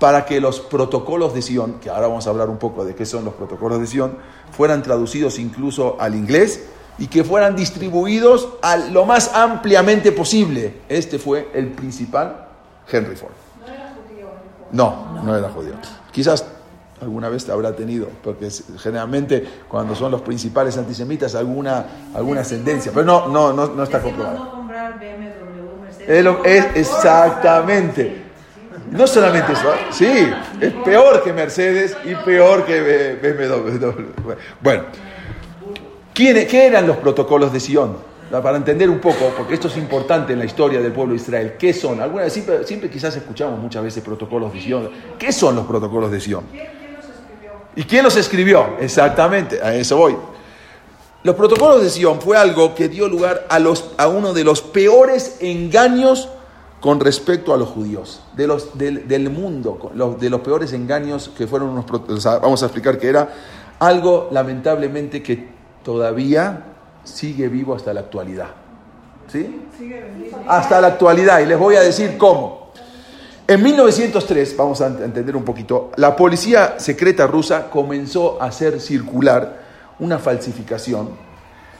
[0.00, 3.06] para que los protocolos de Sion, que ahora vamos a hablar un poco de qué
[3.06, 4.18] son los protocolos de Sion,
[4.50, 6.64] fueran traducidos incluso al inglés
[6.98, 10.80] y que fueran distribuidos a lo más ampliamente posible.
[10.88, 12.48] Este fue el principal
[12.90, 13.30] Henry Ford.
[14.72, 15.74] No, no era judío.
[16.10, 16.46] Quizás
[17.02, 21.84] alguna vez habrá tenido, porque generalmente cuando son los principales antisemitas alguna,
[22.14, 24.62] alguna ascendencia, pero no, no, no, no está comprobado.
[26.44, 28.22] Es, es exactamente.
[28.90, 29.78] No solamente eso, ¿eh?
[29.90, 34.34] sí, es peor que Mercedes y peor que BMW.
[34.60, 34.82] Bueno,
[36.12, 38.12] ¿quién- ¿qué eran los protocolos de Sion?
[38.30, 41.52] Para entender un poco, porque esto es importante en la historia del pueblo de Israel.
[41.58, 42.00] ¿Qué son?
[42.00, 44.88] Alguna vez, siempre, siempre quizás escuchamos muchas veces protocolos de Sion.
[45.18, 46.44] ¿Qué son los protocolos de Sion?
[47.76, 48.76] ¿Y quién los escribió?
[48.80, 50.16] Exactamente, a eso voy.
[51.22, 54.60] Los protocolos de Sion fue algo que dio lugar a, los, a uno de los
[54.60, 56.28] peores engaños
[56.80, 61.30] con respecto a los judíos, de los, del, del mundo, los- de los peores engaños
[61.36, 61.84] que fueron unos...
[62.42, 63.28] vamos a explicar que era
[63.78, 65.48] algo lamentablemente que
[65.84, 66.64] todavía
[67.04, 68.48] sigue vivo hasta la actualidad.
[69.30, 69.62] ¿Sí?
[70.48, 72.61] Hasta la actualidad, y les voy a decir cómo.
[73.46, 78.80] En 1903, vamos a ent- entender un poquito, la policía secreta rusa comenzó a hacer
[78.80, 79.60] circular
[79.98, 81.10] una falsificación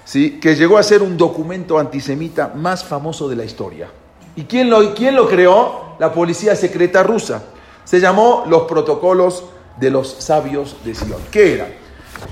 [0.05, 0.39] ¿sí?
[0.41, 3.89] que llegó a ser un documento antisemita más famoso de la historia.
[4.35, 5.95] ¿Y quién lo, quién lo creó?
[5.99, 7.43] La policía secreta rusa.
[7.85, 9.45] Se llamó los protocolos
[9.79, 11.21] de los sabios de Sion.
[11.31, 11.69] ¿Qué eran?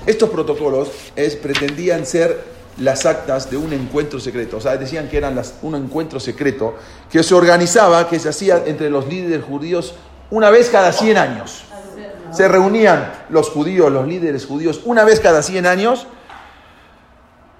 [0.05, 2.43] Estos protocolos es, pretendían ser
[2.81, 4.57] las actas de un encuentro secreto.
[4.57, 6.75] O sea, decían que eran las, un encuentro secreto
[7.09, 9.93] que se organizaba, que se hacía entre los líderes judíos
[10.31, 11.63] una vez cada 100 años.
[12.31, 16.07] Se reunían los judíos, los líderes judíos, una vez cada 100 años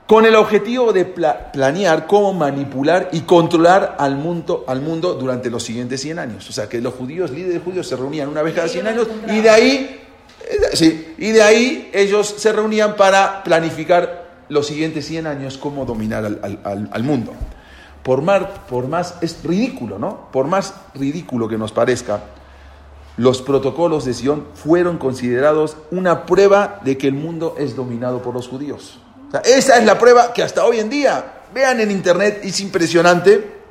[0.07, 5.63] con el objetivo de planear cómo manipular y controlar al mundo, al mundo durante los
[5.63, 6.49] siguientes 100 años.
[6.49, 9.39] O sea, que los judíos, líderes judíos, se reunían una vez cada 100 años y
[9.39, 10.01] de ahí,
[10.49, 14.20] eh, sí, y de ahí ellos se reunían para planificar
[14.51, 17.33] los siguientes 100 años cómo dominar al, mundo.
[18.03, 20.29] Por más, por más, es ridículo, ¿no?
[20.31, 22.21] Por más ridículo que nos parezca,
[23.17, 28.33] los protocolos de Sion fueron considerados una prueba de que el mundo es dominado por
[28.33, 28.99] los judíos
[29.39, 33.61] esa es la prueba que hasta hoy en día, vean en internet, es impresionante.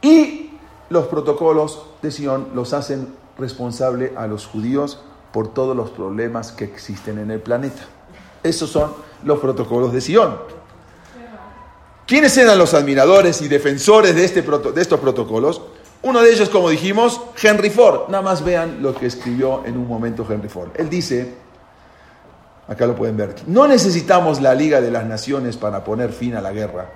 [0.00, 0.52] Y
[0.88, 5.00] los protocolos de Sion los hacen responsable a los judíos
[5.32, 7.82] por todos los problemas que existen en el planeta.
[8.42, 8.92] Esos son
[9.24, 10.36] los protocolos de Sion.
[12.06, 15.60] ¿Quiénes eran los admiradores y defensores de, este, de estos protocolos?
[16.02, 18.08] Uno de ellos, como dijimos, Henry Ford.
[18.08, 20.70] Nada más vean lo que escribió en un momento Henry Ford.
[20.76, 21.34] Él dice,
[22.68, 23.34] Acá lo pueden ver.
[23.46, 26.90] No necesitamos la Liga de las Naciones para poner fin a la guerra.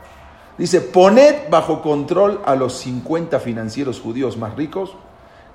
[0.59, 4.95] Dice, poned bajo control a los 50 financieros judíos más ricos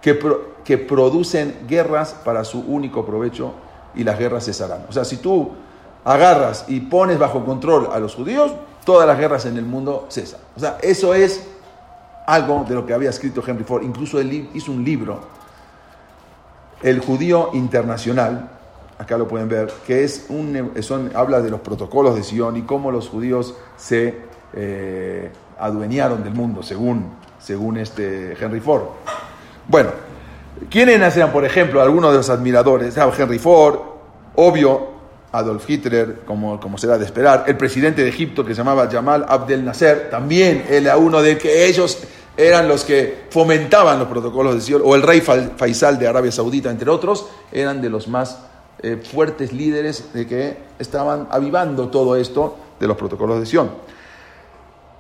[0.02, 0.19] que,
[0.65, 3.54] que producen guerras para su único provecho
[3.93, 4.88] y las guerras cesarán.
[4.89, 5.52] O sea, si tú
[6.08, 8.54] agarras y pones bajo control a los judíos,
[8.86, 10.39] todas las guerras en el mundo cesan.
[10.56, 11.46] O sea, eso es
[12.26, 13.84] algo de lo que había escrito Henry Ford.
[13.84, 15.20] Incluso él hizo un libro,
[16.82, 18.52] El judío internacional,
[18.98, 22.62] acá lo pueden ver, que es un, son, habla de los protocolos de Sion y
[22.62, 24.22] cómo los judíos se
[24.54, 28.84] eh, adueñaron del mundo, según, según este Henry Ford.
[29.67, 29.89] Bueno,
[30.70, 32.96] ¿quiénes eran, por ejemplo, algunos de los admiradores?
[32.96, 33.80] Henry Ford,
[34.36, 34.97] obvio,
[35.32, 39.26] Adolf Hitler, como, como será de esperar, el presidente de Egipto que se llamaba Jamal
[39.28, 42.00] Abdel Nasser, también era uno de que ellos
[42.38, 46.70] eran los que fomentaban los protocolos de Sion, o el rey Faisal de Arabia Saudita,
[46.70, 48.40] entre otros, eran de los más
[48.80, 53.72] eh, fuertes líderes de que estaban avivando todo esto de los protocolos de Sion.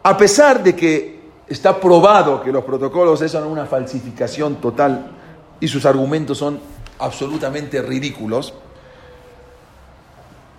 [0.01, 5.11] A pesar de que está probado que los protocolos son una falsificación total
[5.59, 6.59] y sus argumentos son
[6.99, 8.53] absolutamente ridículos,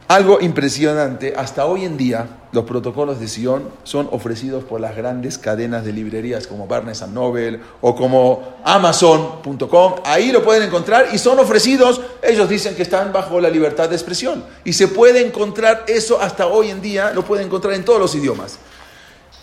[0.09, 5.37] algo impresionante, hasta hoy en día los protocolos de Sion son ofrecidos por las grandes
[5.37, 9.97] cadenas de librerías como Barnes Noble o como Amazon.com.
[10.05, 13.97] Ahí lo pueden encontrar y son ofrecidos, ellos dicen que están bajo la libertad de
[13.97, 14.43] expresión.
[14.65, 18.15] Y se puede encontrar eso hasta hoy en día, lo pueden encontrar en todos los
[18.15, 18.59] idiomas.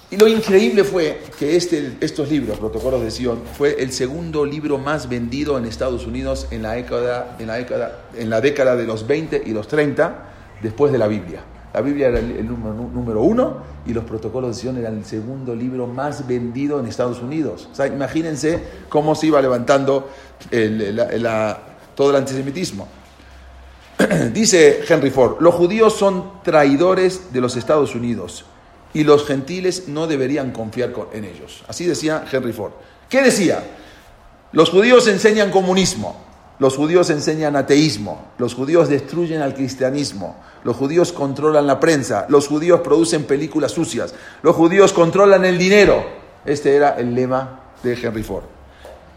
[0.10, 4.80] Y lo increíble fue que este, estos libros, Protocolos de Sion, fue el segundo libro
[4.80, 8.86] más vendido en Estados Unidos en la década, en la década, en la década de
[8.86, 10.32] los 20 y los 30
[10.66, 11.42] después de la Biblia.
[11.74, 15.88] La Biblia era el, número, uno y los protocolos de Sion eran el segundo libro
[15.88, 17.70] más vendido en Estados Unidos.
[17.72, 20.10] O sea, imagínense cómo se iba levantando
[21.96, 22.88] todo el antisemitismo.
[24.34, 28.46] Dice Henry Ford, los judíos son traidores de los Estados Unidos
[28.94, 31.64] y los gentiles no deberían confiar en ellos.
[31.68, 32.72] Así decía Henry Ford.
[33.10, 33.64] ¿Qué decía?
[34.54, 36.25] Los judíos enseñan comunismo,
[36.60, 42.48] los judíos enseñan ateísmo, los judíos destruyen al cristianismo, los judíos controlan la prensa, los
[42.48, 46.06] judíos producen películas sucias, los judíos controlan el dinero.
[46.46, 48.44] Este era el lema de Henry Ford.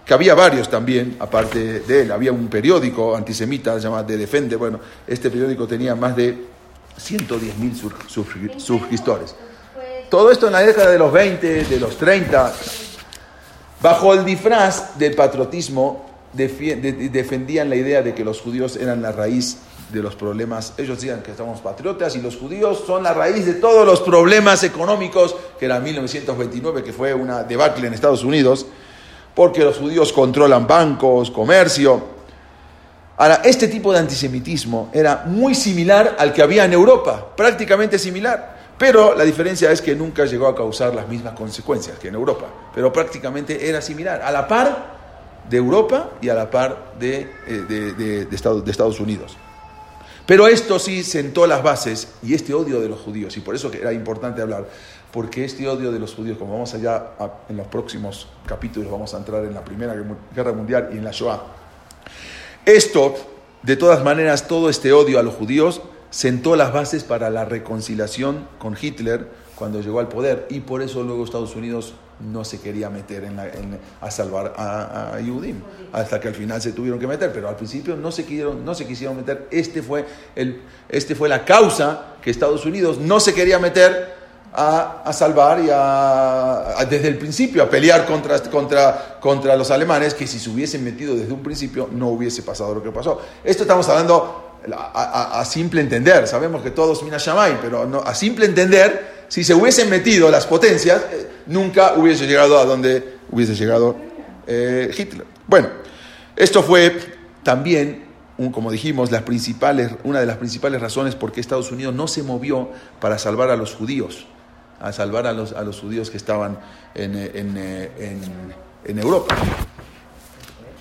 [0.05, 2.13] Que había varios también, aparte de él.
[2.13, 4.59] Había un periódico antisemita llamado The Defender.
[4.59, 6.47] Bueno, este periódico tenía más de
[6.97, 9.35] 110 mil suscriptores.
[10.11, 12.55] Todo esto en la década de los 20, de los 30,
[13.83, 19.59] bajo el disfraz del patriotismo defendían la idea de que los judíos eran la raíz
[19.91, 20.75] de los problemas.
[20.77, 24.63] Ellos decían que estamos patriotas y los judíos son la raíz de todos los problemas
[24.65, 28.67] económicos, que era 1929, que fue una debacle en Estados Unidos,
[29.35, 32.19] porque los judíos controlan bancos, comercio.
[33.17, 38.59] Ahora, este tipo de antisemitismo era muy similar al que había en Europa, prácticamente similar.
[38.79, 42.47] Pero la diferencia es que nunca llegó a causar las mismas consecuencias que en Europa.
[42.73, 44.23] Pero prácticamente era similar.
[44.23, 44.98] A la par
[45.49, 49.37] de Europa y a la par de, eh, de, Estados, Unidos.
[50.27, 53.73] Pero esto sí sentó las bases y este odio de los judíos, y por eso
[53.73, 54.67] era importante hablar,
[55.11, 57.13] porque este odio de los judíos, como vamos allá
[57.49, 59.95] en los próximos capítulos, vamos a entrar en la Primera
[60.35, 61.41] Guerra Mundial y en la Shoah,
[62.67, 63.15] esto,
[63.63, 65.81] de todas maneras, todo este odio a los judíos
[66.11, 69.29] sentó las bases para la reconciliación con Hitler
[69.59, 73.39] cuando llegó al poder y por eso luego Estados Unidos no se quería meter en
[74.01, 75.61] a salvar a, a Yehudim,
[75.93, 78.75] hasta que al final se tuvieron que meter, pero al principio no se quisieron, no
[78.75, 79.47] se quisieron meter.
[79.51, 84.18] Este fue, el, este fue la causa que Estados Unidos no se quería meter
[84.53, 90.27] a, salvar y a, desde el principio a pelear contra, contra, contra los alemanes, que
[90.27, 93.21] si se hubiesen metido desde un principio no hubiese pasado lo que pasó.
[93.45, 99.27] Esto estamos hablando a, simple entender, sabemos que todos mina Shamay, pero a simple entender,
[99.29, 103.97] si se hubiesen metido las potencias, eh, nunca hubiese llegado a donde hubiese llegado
[104.47, 105.27] eh, Hitler.
[105.47, 105.69] Bueno,
[106.37, 106.97] esto fue
[107.43, 108.05] también,
[108.53, 112.23] como dijimos, las principales, una de las principales razones por qué Estados Unidos no se
[112.23, 114.27] movió para salvar a los judíos,
[114.81, 116.59] a salvar a los, a los judíos que estaban
[116.95, 119.37] en, en, en- Europa.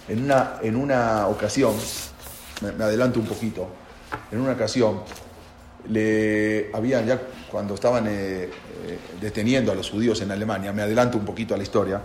[0.07, 1.73] En una, en una ocasión,
[2.61, 3.67] me, me adelanto un poquito,
[4.31, 5.01] en una ocasión,
[5.89, 7.19] le habían ya
[7.51, 8.49] cuando estaban eh, eh,
[9.19, 12.01] deteniendo a los judíos en Alemania, me adelanto un poquito a la historia,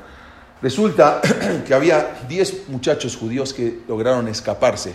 [0.60, 1.20] resulta
[1.66, 4.94] que había 10 muchachos judíos que lograron escaparse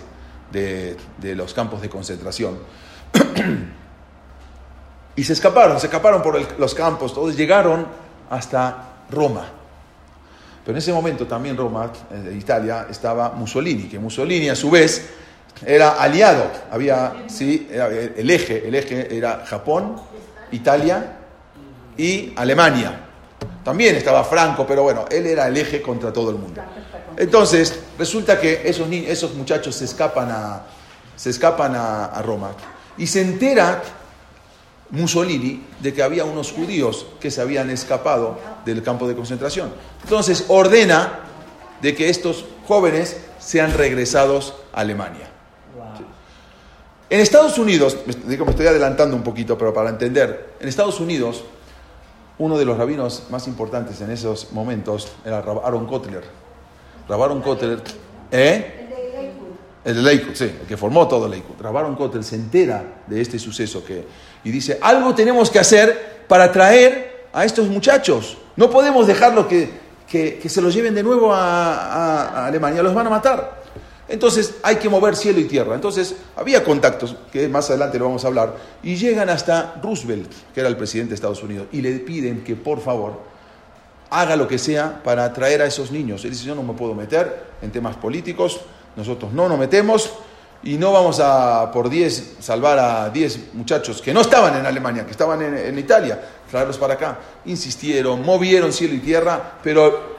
[0.52, 2.58] de, de los campos de concentración.
[5.18, 7.86] y se escaparon, se escaparon por el- los campos, todos llegaron
[8.30, 9.46] hasta Roma.
[10.64, 15.10] Pero en ese momento también Roma, eh, Italia, estaba Mussolini, que Mussolini a su vez
[15.66, 16.50] era aliado.
[16.72, 19.96] Había, sí, era el eje, el eje era Japón,
[20.52, 21.14] Italia
[21.98, 23.00] y Alemania.
[23.64, 26.62] También estaba Franco, pero bueno, él era el eje contra todo el mundo.
[27.18, 30.62] Entonces, resulta que esos, esos muchachos se escapan a,
[31.16, 32.52] se escapan a, a Roma
[32.98, 33.82] y se entera
[34.92, 39.72] Mussolini de que había unos judíos que se habían escapado del campo de concentración.
[40.04, 41.20] Entonces ordena
[41.82, 45.30] de que estos jóvenes sean regresados a Alemania.
[47.10, 51.44] En Estados Unidos, me- estoy adelantando un poquito, pero para entender, en Estados Unidos,
[52.38, 56.24] uno de los rabinos más importantes en esos momentos era Aaron Kotler.
[57.08, 57.82] Rab Aaron Kotler,
[58.32, 58.87] ¿eh?
[59.88, 61.62] El de sí, el que formó todo Lakewood.
[61.62, 64.06] Rab Aaron Kotler se entera de este suceso que,
[64.44, 68.38] y dice, algo tenemos que hacer para traer a estos muchachos.
[68.58, 69.70] No podemos dejarlo que,
[70.06, 73.64] que, que se los lleven de nuevo a, a- Alemania, los van a matar.
[74.10, 75.76] Entonces hay que mover cielo y tierra.
[75.76, 80.60] Entonces había contactos, que más adelante lo vamos a hablar, y llegan hasta Roosevelt, que
[80.60, 83.22] era el presidente de Estados Unidos, y le piden que por favor
[84.10, 86.26] haga lo que sea para traer a esos niños.
[86.26, 88.60] Él dice, yo no me puedo meter en temas políticos,
[88.98, 90.12] nosotros no nos metemos
[90.64, 95.06] y no vamos a por 10 salvar a 10 muchachos que no estaban en Alemania,
[95.06, 97.20] que estaban en, en Italia, traerlos para acá.
[97.46, 100.18] Insistieron, movieron cielo y tierra, pero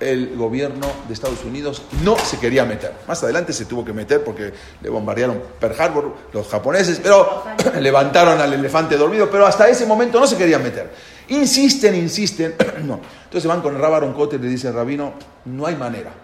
[0.00, 2.92] el gobierno de Estados Unidos no se quería meter.
[3.06, 7.44] Más adelante se tuvo que meter porque le bombardearon Pearl Harbor los japoneses, pero
[7.78, 10.90] levantaron al elefante dormido, pero hasta ese momento no se querían meter.
[11.28, 13.00] Insisten, insisten, no.
[13.24, 15.14] Entonces van con el Rabaron Cotter y le dice, Rabino,
[15.46, 16.23] no hay manera.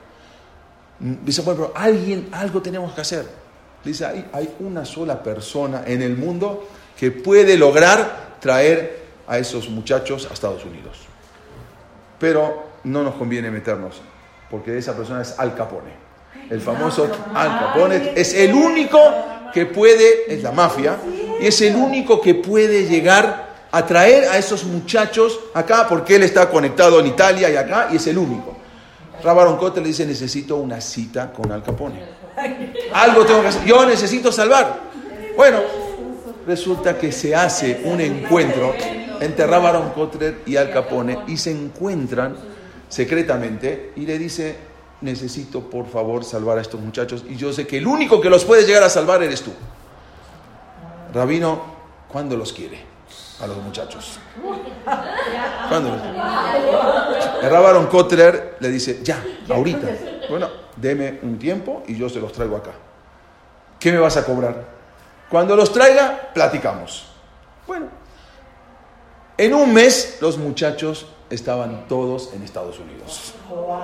[1.01, 3.27] Dice, bueno, pero alguien, algo tenemos que hacer.
[3.83, 9.69] Dice, hay, hay una sola persona en el mundo que puede lograr traer a esos
[9.71, 10.99] muchachos a Estados Unidos.
[12.19, 14.03] Pero no nos conviene meternos,
[14.51, 15.93] porque esa persona es Al Capone.
[16.51, 18.99] El famoso Al Capone es el único
[19.55, 20.99] que puede, es la mafia,
[21.41, 26.25] y es el único que puede llegar a traer a esos muchachos acá, porque él
[26.25, 28.60] está conectado en Italia y acá, y es el único.
[29.23, 32.01] Rabaron Cotter le dice, necesito una cita con Al Capone.
[32.93, 33.65] Algo tengo que hacer.
[33.65, 34.81] Yo necesito salvar.
[35.37, 35.61] Bueno,
[36.47, 38.75] resulta que se hace un encuentro
[39.21, 42.37] entre Rabaron Kotler y Al Capone y se encuentran
[42.89, 44.57] secretamente y le dice,
[45.03, 48.45] necesito por favor salvar a estos muchachos y yo sé que el único que los
[48.45, 49.53] puede llegar a salvar eres tú.
[51.13, 51.63] Rabino,
[52.09, 52.81] ¿cuándo los quiere?
[53.41, 54.19] A los muchachos.
[55.69, 55.95] ¿Cuándo?
[55.95, 59.89] El Rabaron Kotler le dice, ya, ahorita.
[60.29, 62.73] Bueno, deme un tiempo y yo se los traigo acá.
[63.79, 64.65] ¿Qué me vas a cobrar?
[65.31, 67.07] Cuando los traiga, platicamos.
[67.67, 67.87] Bueno,
[69.39, 73.35] en un mes los muchachos estaban todos en Estados Unidos.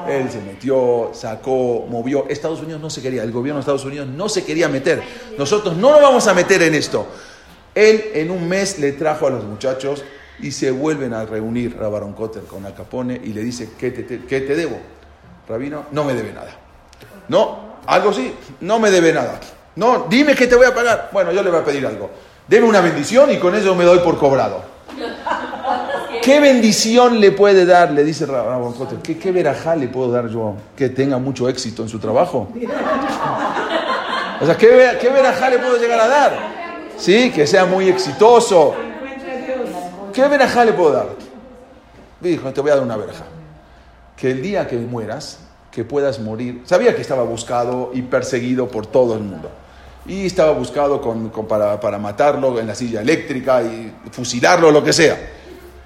[0.09, 2.26] Él se metió, sacó, movió.
[2.28, 5.03] Estados Unidos no se quería, el gobierno de Estados Unidos no se quería meter.
[5.39, 7.07] Nosotros no nos vamos a meter en esto.
[7.74, 10.03] Él en un mes le trajo a los muchachos
[10.41, 14.03] y se vuelven a reunir Rabaron Cotter con Al Capone y le dice, ¿qué te,
[14.03, 14.78] te- qué te debo?
[15.49, 16.51] Rabino, no me debe nada.
[17.28, 19.41] No, algo sí, no me debe nada.
[19.76, 21.11] No, dime que te voy a pagar.
[21.12, 22.11] Bueno, yo le voy a pedir algo.
[22.49, 24.62] Deme una bendición y con eso me doy por cobrado.
[26.22, 27.91] ¿Qué bendición le puede dar?
[27.93, 28.99] Le dice Rabón Cotter.
[28.99, 30.55] ¿Qué, ¿Qué verajá le puedo dar yo?
[30.76, 32.49] Que tenga mucho éxito en su trabajo.
[34.39, 36.32] O sea, ¿qué, qué verajá le puedo llegar a dar?
[36.99, 37.30] ¿sí?
[37.30, 38.74] que sea muy exitoso.
[40.17, 41.09] ¿Qué verajá le puedo dar?
[42.23, 43.25] Dijo, te voy a dar una verja.
[44.17, 45.41] Que el día que mueras,
[45.71, 46.62] que puedas morir.
[46.64, 49.51] Sabía que estaba buscado y perseguido por todo el mundo.
[50.07, 54.95] Y estaba buscado con- para, para matarlo en la silla eléctrica y fusilarlo, lo que
[54.95, 55.19] sea.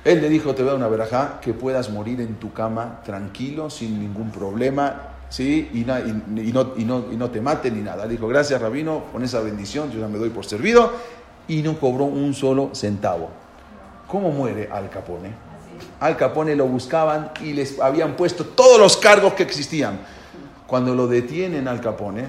[0.04, 3.00] Él le dijo, te voy a dar una verajá, que puedas morir en tu cama
[3.04, 5.70] tranquilo, sin ningún problema, ¿sí?
[5.74, 8.06] Y, na- y- no, y no- y no te mate ni nada.
[8.06, 10.92] Dijo, gracias Rabino, con esa bendición, yo ya me doy por servido.
[11.48, 13.28] Y no cobró un solo centavo.
[14.10, 15.30] ¿Cómo muere Al Capone?
[16.00, 20.00] Al Capone lo buscaban y les habían puesto todos los cargos que existían.
[20.66, 22.24] Cuando lo detienen Al Capone,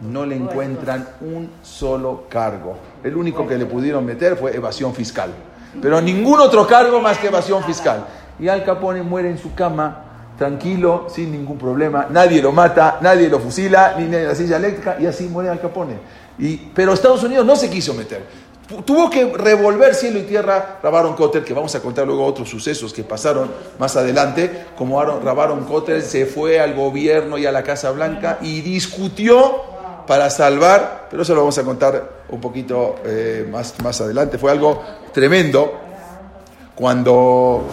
[0.00, 2.78] no le encuentran un solo cargo.
[3.04, 5.30] El único que le pudieron meter fue evasión fiscal.
[5.82, 8.06] Pero ningún otro cargo más que evasión fiscal.
[8.38, 10.04] Y Al Capone muere en su cama,
[10.38, 12.06] tranquilo, sin ningún problema.
[12.08, 15.60] Nadie lo mata, nadie lo fusila, ni en la silla eléctrica, y así muere Al
[15.60, 15.98] Capone.
[16.38, 18.24] Y, pero Estados Unidos no se quiso meter.
[18.68, 22.48] Tu- Tuvo que revolver cielo y tierra Rabaron Cotter, que vamos a contar luego otros
[22.48, 27.62] sucesos que pasaron más adelante, como Rabaron Cotter se fue al gobierno y a la
[27.62, 29.62] Casa Blanca y discutió
[30.06, 34.38] para salvar, pero eso lo vamos a contar un poquito eh, más, más adelante.
[34.38, 35.72] Fue algo tremendo
[36.74, 37.64] cuando...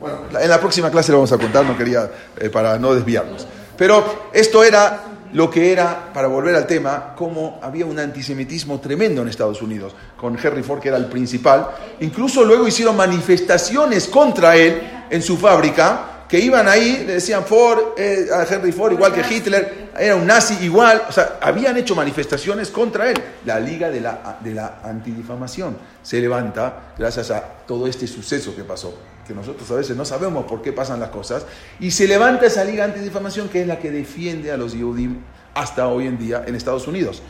[0.00, 3.46] Bueno, en la próxima clase lo vamos a contar, no quería, eh, para no desviarnos.
[3.76, 5.00] Pero esto era
[5.32, 9.94] lo que era, para volver al tema, cómo había un antisemitismo tremendo en Estados Unidos,
[10.16, 11.68] con Henry Ford, que era el principal.
[12.00, 17.98] Incluso luego hicieron manifestaciones contra él en su fábrica, que iban ahí, le decían Ford,
[17.98, 21.94] eh, a Henry Ford, igual que Hitler, era un nazi igual, o sea, habían hecho
[21.94, 23.22] manifestaciones contra él.
[23.44, 28.64] La Liga de la, de la Antidifamación se levanta gracias a todo este suceso que
[28.64, 31.46] pasó, que nosotros a veces no sabemos por qué pasan las cosas,
[31.80, 35.18] y se levanta esa Liga Antidifamación que es la que defiende a los Yehudim
[35.54, 37.22] hasta hoy en día en Estados Unidos.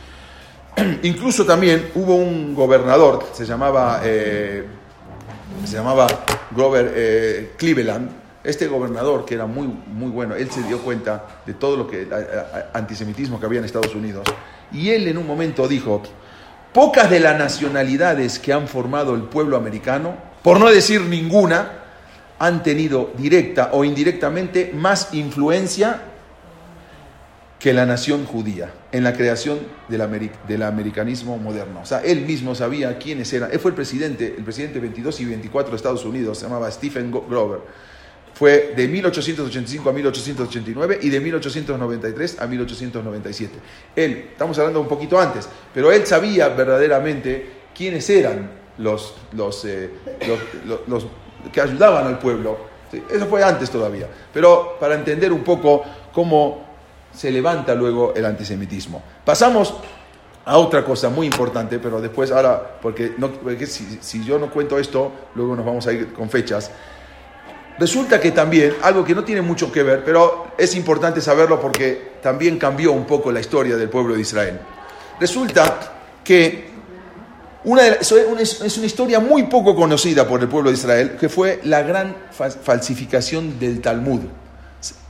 [1.03, 4.65] Incluso también hubo un gobernador, se llamaba, eh,
[5.65, 6.07] se llamaba
[6.51, 8.09] Grover eh, Cleveland,
[8.43, 12.07] este gobernador que era muy, muy bueno, él se dio cuenta de todo lo que,
[12.73, 14.23] antisemitismo que había en Estados Unidos,
[14.71, 16.01] y él en un momento dijo,
[16.73, 21.82] pocas de las nacionalidades que han formado el pueblo americano, por no decir ninguna,
[22.43, 26.01] han tenido directa o indirectamente más influencia
[27.57, 31.79] que la nación judía en la creación del, del americanismo moderno.
[31.81, 33.49] O sea, él mismo sabía quiénes eran.
[33.49, 37.11] Él fue el presidente, el presidente 22 y 24 de Estados Unidos, se llamaba Stephen
[37.11, 37.61] Grover.
[38.33, 43.53] Fue de 1885 a 1889 y de 1893 a 1897.
[43.95, 49.91] Él, estamos hablando un poquito antes, pero él sabía verdaderamente quiénes eran los, los, eh,
[50.87, 51.05] los
[51.51, 52.57] que ayudaban al pueblo.
[52.91, 54.07] Sí, Eso fue antes todavía.
[54.31, 56.63] Pero para entender un poco cómo
[57.13, 59.01] se levanta luego el antisemitismo.
[59.25, 59.73] Pasamos
[60.45, 64.49] a otra cosa muy importante, pero después ahora, porque, no, porque si, si yo no
[64.49, 66.71] cuento esto, luego nos vamos a ir con fechas.
[67.79, 72.13] Resulta que también, algo que no tiene mucho que ver, pero es importante saberlo porque
[72.21, 74.59] también cambió un poco la historia del pueblo de Israel.
[75.19, 76.72] Resulta que
[77.65, 78.11] es
[78.77, 82.49] una- historia muy poco conocida por el pueblo de Israel, que fue la gran fa-
[82.51, 84.21] falsificación del Talmud,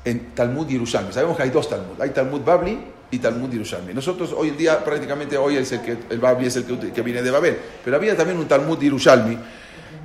[0.06, 1.12] en Talmud Yerushalmi.
[1.14, 2.78] Sabemos que hay dos Talmud, hay Talmud Babli
[3.10, 3.94] y Talmud Yerushalmi.
[3.94, 7.22] Nosotros hoy en día, prácticamente hoy es el que, el Babli es el que, viene
[7.22, 9.38] de Babel, pero había también un Talmud Yerushalmi,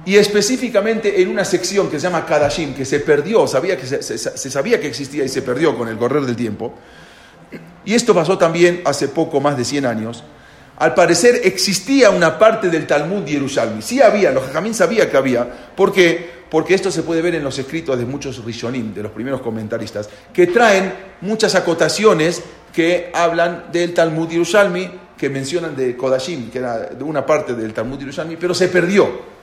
[0.07, 4.03] y específicamente en una sección que se llama Kadashim, que se perdió, sabía que se,
[4.03, 6.74] se- se sabía que existía y se perdió con el correr del tiempo,
[7.84, 10.22] y esto pasó también hace poco más de 100 años.
[10.78, 13.82] Al parecer existía una parte del Talmud Yerushalmi.
[13.82, 15.44] Sí había, los Jajamín sabía que había.
[15.74, 16.38] ¿Por qué?
[16.48, 20.08] Porque esto se puede ver en los escritos de muchos Rishonim, de los primeros comentaristas,
[20.32, 26.90] que traen muchas acotaciones que hablan del Talmud Yerushalmi, que mencionan de Kodashim, que era
[27.00, 29.36] una parte del Talmud Yerushalmi, pero se perdió.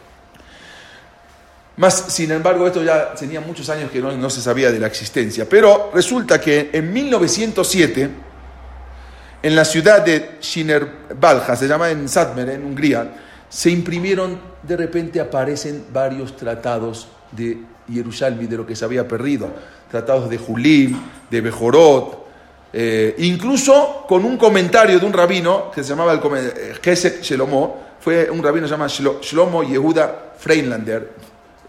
[1.75, 4.87] Más, sin embargo, esto ya tenía muchos años que no, no se sabía de la
[4.87, 5.49] existencia.
[5.49, 8.09] Pero resulta que en 1907,
[9.45, 13.13] en la ciudad de Shinerbalja, se llama en Satmer, en Hungría,
[13.47, 19.49] se imprimieron, de repente aparecen varios tratados de Yerushalmi, de lo que se había perdido.
[19.91, 22.25] Tratados de Julim, de Bejorot,
[22.73, 27.85] eh, incluso con un comentario de un rabino que se llamaba el eh, Gesek Shelomo,
[27.99, 31.13] fue un rabino que se llama Shlo- Shlomo Yehuda Freinlander,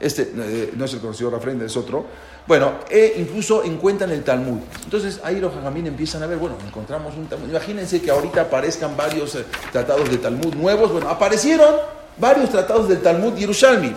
[0.01, 2.07] este eh, no es el conocido Rafrain, es otro.
[2.47, 4.59] Bueno, e incluso encuentran el Talmud.
[4.85, 7.49] Entonces ahí los jajamín empiezan a ver, bueno, encontramos un Talmud.
[7.49, 10.93] Imagínense que ahorita aparezcan varios eh, tratados de Talmud nuevos.
[10.93, 11.75] Bueno, aparecieron
[12.17, 13.93] varios tratados del Talmud Yerushalmi.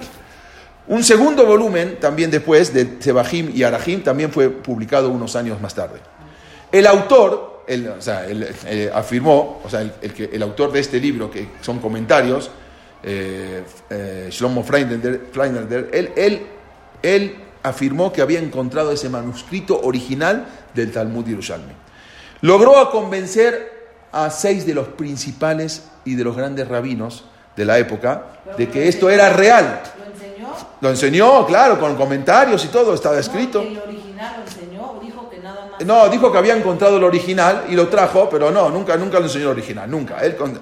[0.87, 5.75] Un segundo volumen, también después, de Sebahim y Arahim, también fue publicado unos años más
[5.75, 5.99] tarde.
[6.71, 10.99] El autor él, o sea, eh, afirmó, o sea, el, el el autor de este
[10.99, 12.49] libro, que son comentarios,
[13.03, 16.41] eh, eh, Shlomo Freinander, él, él,
[17.03, 21.73] él afirmó que había encontrado ese manuscrito original del Talmud Yerushalmi.
[22.41, 23.77] Logró convencer
[24.11, 28.23] a seis de los principales y de los grandes rabinos de la época
[28.57, 29.81] de que esto era real.
[29.99, 30.47] ¿Lo enseñó?
[30.81, 33.61] Lo enseñó, claro, con comentarios y todo, estaba escrito.
[33.61, 35.85] No, ¿El original lo enseñó dijo que nada más?
[35.85, 39.25] No, dijo que había encontrado el original y lo trajo, pero no, nunca, nunca lo
[39.25, 40.19] enseñó el original, nunca.
[40.19, 40.59] Él con-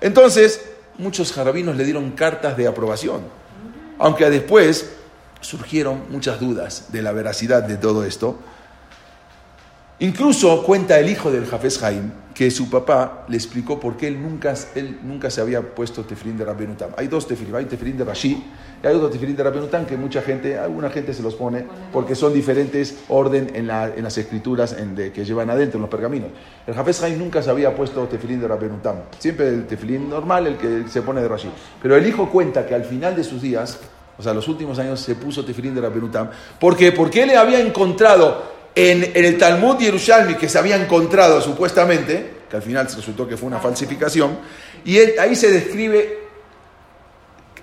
[0.00, 3.22] Entonces, muchos jarabinos le dieron cartas de aprobación,
[3.98, 4.96] aunque después
[5.40, 8.38] surgieron muchas dudas de la veracidad de todo esto.
[10.02, 14.22] Incluso cuenta el hijo del Jafes Haim que su papá le explicó por qué él
[14.22, 16.90] nunca, él nunca se había puesto tefilín de Rabbenutam.
[16.96, 18.42] Hay dos tefilín, hay tefilín de Rashi
[18.82, 22.14] y hay otro tefilín de Rabbenutam que mucha gente, alguna gente se los pone porque
[22.14, 25.90] son diferentes orden en, la- en las escrituras en de- que llevan adentro, en los
[25.90, 26.30] pergaminos.
[26.66, 30.56] El Jafes Haim nunca se había puesto tefilín de Rabbenutam, siempre el tefilín normal, el
[30.56, 31.50] que se pone de Rashi.
[31.82, 33.78] Pero el hijo cuenta que al final de sus días,
[34.20, 36.28] o sea, los últimos años se puso tefilín de Rabbenutam.
[36.58, 36.92] ¿Por qué?
[36.92, 38.44] Porque él había encontrado
[38.74, 43.46] en, el Talmud Yerushalmi que se había encontrado supuestamente, que al final resultó que fue
[43.46, 44.36] una falsificación,
[44.84, 46.18] y ahí se describe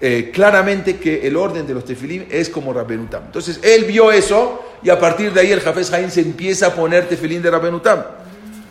[0.01, 3.26] eh, claramente que el orden de los tefilim es como Rabbenutam.
[3.26, 6.74] Entonces él vio eso y a partir de ahí el Jafes Haim se empieza a
[6.74, 8.03] poner tefilín de Rabbenutam.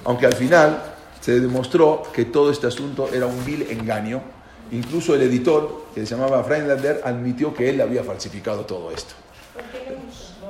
[0.04, 0.82] Aunque al final
[1.20, 4.34] se demostró que todo este asunto era un vil engaño.
[4.72, 9.14] Incluso el editor, que se llamaba Freinander, admitió que él había falsificado todo esto.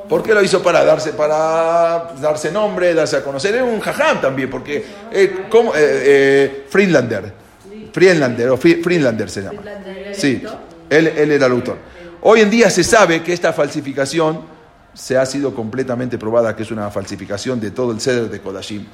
[0.08, 0.62] ¿Por qué lo hizo?
[0.62, 3.54] Para darse, para darse nombre, darse a conocer.
[3.54, 5.72] Era un jajam también, porque eh, ¿cómo?
[5.74, 7.32] Eh, eh, Friedlander,
[7.92, 9.62] Friedlander, o Fri- Friedlander se llama.
[10.14, 10.42] Sí,
[10.88, 11.76] él, él era el autor.
[12.22, 14.40] Hoy en día se sabe que esta falsificación
[14.94, 18.86] se ha sido completamente probada que es una falsificación de todo el ceder de Kodashim.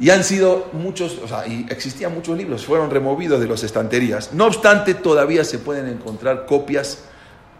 [0.00, 4.32] Y han sido muchos, o sea, y existían muchos libros, fueron removidos de las estanterías.
[4.32, 7.04] No obstante, todavía se pueden encontrar copias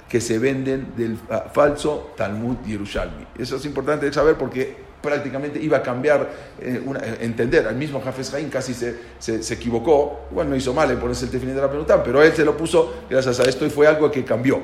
[0.09, 3.27] que se venden del ah, falso Talmud Yerushalmi.
[3.39, 7.67] Eso es importante saber porque prácticamente iba a cambiar, eh, eh, entender.
[7.67, 10.27] El mismo Jafes Haim casi se, se, se equivocó.
[10.31, 13.03] Bueno, no hizo mal en ponerse el tefilín de la pero él se lo puso
[13.09, 14.61] gracias a esto y fue algo que cambió.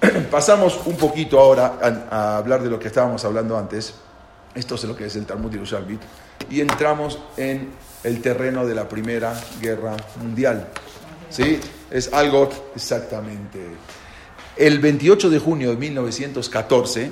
[0.30, 3.94] Pasamos un poquito ahora a, a hablar de lo que estábamos hablando antes.
[4.54, 5.98] Esto es lo que es el Talmud Yerushalmi.
[6.50, 7.70] Y entramos en
[8.04, 10.68] el terreno de la Primera Guerra Mundial.
[11.30, 11.58] ¿Sí?
[11.90, 13.60] Es algo exactamente.
[14.56, 17.10] El 28 de junio de 1914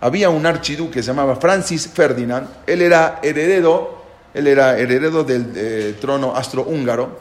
[0.00, 2.48] había un archiduque que se llamaba Francis Ferdinand.
[2.66, 4.02] Él era heredero,
[4.34, 7.20] él era heredero del eh, trono astrohúngaro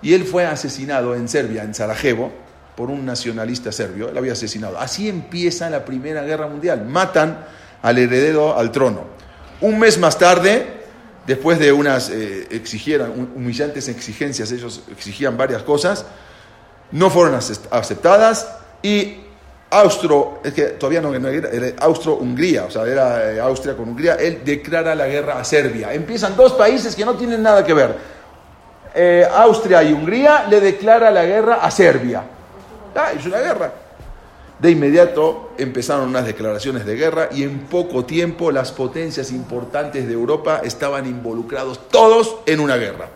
[0.00, 2.30] y él fue asesinado en Serbia, en Sarajevo,
[2.76, 4.08] por un nacionalista serbio.
[4.08, 4.78] Él había asesinado.
[4.78, 6.84] Así empieza la Primera Guerra Mundial.
[6.86, 7.44] Matan
[7.82, 9.13] al heredero al trono.
[9.60, 10.66] Un mes más tarde,
[11.26, 16.04] después de unas eh, exigieran, humillantes exigencias, ellos exigían varias cosas,
[16.90, 18.48] no fueron acep- aceptadas
[18.82, 19.20] y
[19.70, 24.42] Austro, es que todavía no, era Austro-Hungría, o sea, era eh, Austria con Hungría, él
[24.44, 25.92] declara la guerra a Serbia.
[25.92, 27.96] Empiezan dos países que no tienen nada que ver.
[28.94, 32.22] Eh, Austria y Hungría le declara la guerra a Serbia.
[32.94, 33.72] Ah, es una guerra.
[34.58, 40.12] De inmediato empezaron unas declaraciones de guerra y en poco tiempo las potencias importantes de
[40.12, 43.08] Europa estaban involucrados todos en una guerra.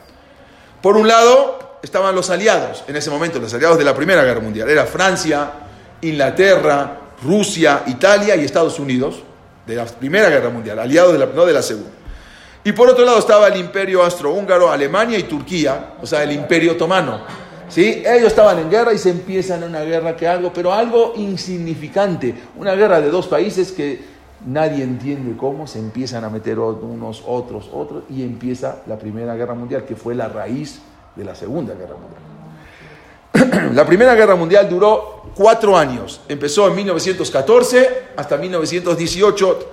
[0.83, 4.41] Por un lado estaban los aliados, en ese momento los aliados de la Primera Guerra
[4.41, 4.69] Mundial.
[4.69, 5.53] Era Francia,
[6.01, 9.23] Inglaterra, Rusia, Italia y Estados Unidos,
[9.67, 11.91] de la Primera Guerra Mundial, aliados de la, no de la Segunda.
[12.65, 16.73] Y por otro lado estaba el imperio austrohúngaro, Alemania y Turquía, o sea, el imperio
[16.73, 17.23] otomano.
[17.69, 18.03] ¿Sí?
[18.05, 22.75] Ellos estaban en guerra y se empiezan una guerra que algo, pero algo insignificante, una
[22.75, 24.01] guerra de dos países que
[24.47, 29.55] nadie entiende cómo se empiezan a meter unos, otros, otros, y empieza la Primera Guerra
[29.55, 30.81] Mundial, que fue la raíz
[31.15, 33.75] de la Segunda Guerra Mundial.
[33.75, 39.73] La Primera Guerra Mundial duró cuatro años, empezó en 1914 hasta 1918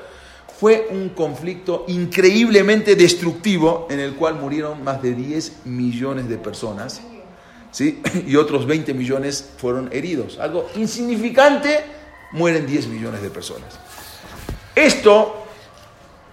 [0.59, 7.01] fue un conflicto increíblemente destructivo en el cual murieron más de 10 millones de personas
[7.75, 8.01] ¿sí?
[8.27, 10.39] y otros 20 millones fueron heridos.
[10.39, 11.83] Algo insignificante,
[12.31, 13.77] mueren 10 millones de personas.
[14.73, 15.43] Esto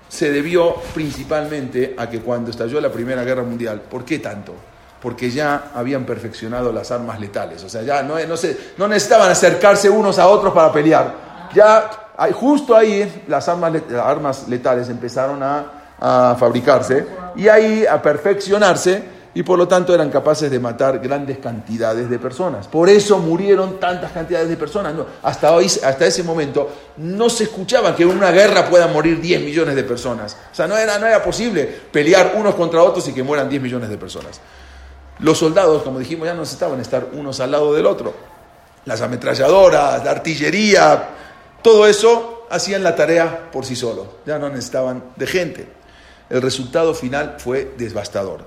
[0.08, 4.54] se debió principalmente a que cuando estalló la Primera Guerra Mundial, ¿por qué tanto?
[5.00, 10.20] Porque ya habían perfeccionado las armas letales, o sea, ya no, se, necesitaban acercarse unos
[10.20, 11.48] a otros para pelear.
[11.54, 11.90] Ya
[12.32, 15.78] justo ahí las armas, letales empezaron a,
[16.38, 19.04] fabricarse y ahí a perfeccionarse
[19.34, 22.68] y por lo tanto eran capaces de matar grandes cantidades de personas.
[22.68, 24.94] Por eso murieron tantas cantidades de personas.
[25.22, 26.68] hasta, hoy, hasta ese momento
[26.98, 30.36] no se escuchaba que en una guerra puedan morir 10 millones de personas.
[30.52, 33.62] O sea, no era, no era posible pelear unos contra otros y que mueran 10
[33.62, 34.40] millones de personas.
[35.20, 38.12] Los soldados, como dijimos, ya no necesitaban estar unos al lado del otro.
[38.84, 41.08] Las ametralladoras, la artillería,
[41.62, 44.08] todo eso hacían la tarea por sí solos.
[44.26, 45.68] Ya no necesitaban de gente.
[46.28, 48.44] El resultado final fue devastador.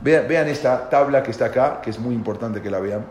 [0.00, 3.06] Vean, esta tabla que está acá, que es muy importante que la vean.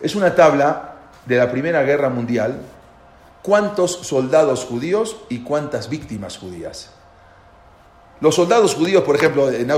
[0.00, 0.94] Es una tabla
[1.26, 2.60] de la Primera Guerra Mundial.
[3.42, 6.90] ¿Cuántos soldados judíos y cuántas víctimas judías?
[8.20, 9.68] Los soldados judíos, por ejemplo, en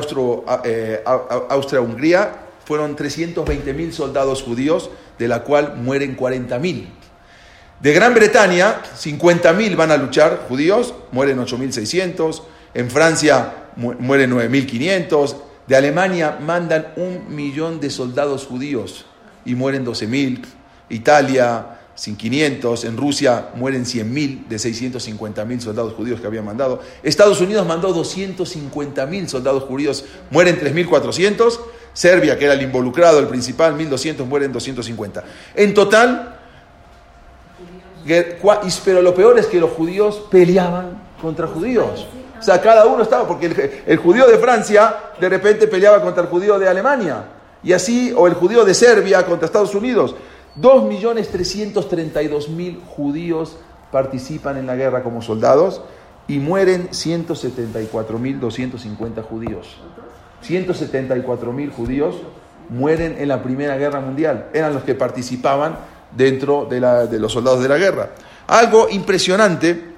[0.65, 1.03] eh,
[1.49, 2.33] Austria-Hungría,
[2.67, 6.89] fueron 320.000 soldados judíos, de la cual mueren 40.000.
[7.81, 12.43] De Gran Bretaña, 50.000 van a luchar judíos, mueren 8.600.
[12.73, 15.37] En Francia mueren 9.500.
[15.67, 19.07] De Alemania mandan un millón de soldados judíos
[19.45, 20.45] y mueren 12.000.
[20.91, 22.85] Italia, sin 500.
[22.85, 26.81] En Rusia mueren 100.000 de 650.000 soldados judíos que habían mandado.
[27.03, 31.59] Estados Unidos mandó 250.000 soldados judíos, mueren 3.400.
[31.93, 35.25] Serbia, que era el involucrado, el principal, 1.200, mueren 250.
[35.55, 36.41] En total,
[38.85, 42.07] pero lo peor es que los judíos peleaban contra judíos.
[42.45, 46.29] O sea, cada uno estaba, porque el, judío de Francia de repente peleaba contra el
[46.29, 47.25] judío de Alemania.
[47.63, 50.15] Y así, o el judío de Serbia contra Estados Unidos.
[50.61, 53.57] 2.332.000 judíos
[53.91, 55.81] participan en la guerra como soldados
[56.29, 59.79] y mueren 174.250 judíos.
[60.47, 62.17] 174.000 judíos
[62.69, 64.51] mueren en la Primera Guerra Mundial.
[64.53, 65.79] Eran los que participaban
[66.15, 68.11] dentro de, de los soldados de la guerra.
[68.47, 69.94] Algo impresionante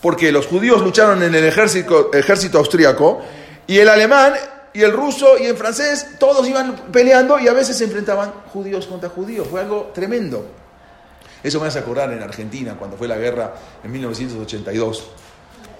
[0.00, 3.20] porque los judíos lucharon en el ejército, ejército austríaco
[3.66, 4.34] y el alemán
[4.72, 8.86] y el ruso y el francés, todos iban peleando y a veces se enfrentaban judíos
[8.86, 9.48] contra judíos.
[9.48, 10.46] Fue algo tremendo.
[11.42, 15.10] Eso me hace acordar en Argentina, cuando fue la guerra en 1982.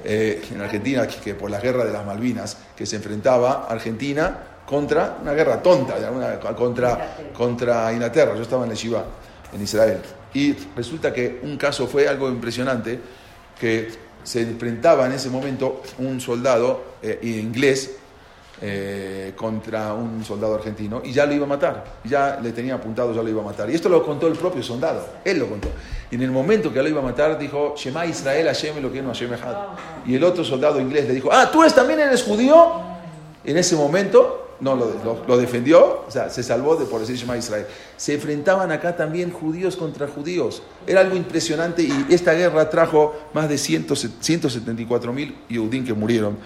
[0.02, 5.18] Eh, en Argentina, que por la guerra de las Malvinas, que se enfrentaba Argentina contra
[5.20, 5.96] una guerra tonta,
[6.56, 8.34] contra, contra Inglaterra.
[8.34, 9.04] Yo estaba en la Shiva,
[9.52, 10.00] en Israel.
[10.32, 12.98] Y resulta que un caso fue algo impresionante,
[13.60, 17.96] que se enfrentaba en ese momento un soldado eh, inglés
[18.62, 23.14] eh, contra un soldado argentino y ya lo iba a matar, ya le tenía apuntado,
[23.14, 23.70] ya lo iba a matar.
[23.70, 25.68] Y esto lo contó el propio soldado, él lo contó.
[26.10, 29.00] Y en el momento que lo iba a matar dijo, Shema Israel, Hashem lo que
[29.00, 29.30] no Hashem
[30.06, 32.82] Y el otro soldado inglés le dijo, ah, tú también eres judío.
[33.44, 37.66] En ese momento no lo, defendió, o sea, se salvó de por decir Shema Israel.
[37.96, 40.62] Se enfrentaban acá también judíos contra judíos.
[40.86, 46.38] Era algo impresionante y esta guerra trajo más de 174 mil Yudín que murieron.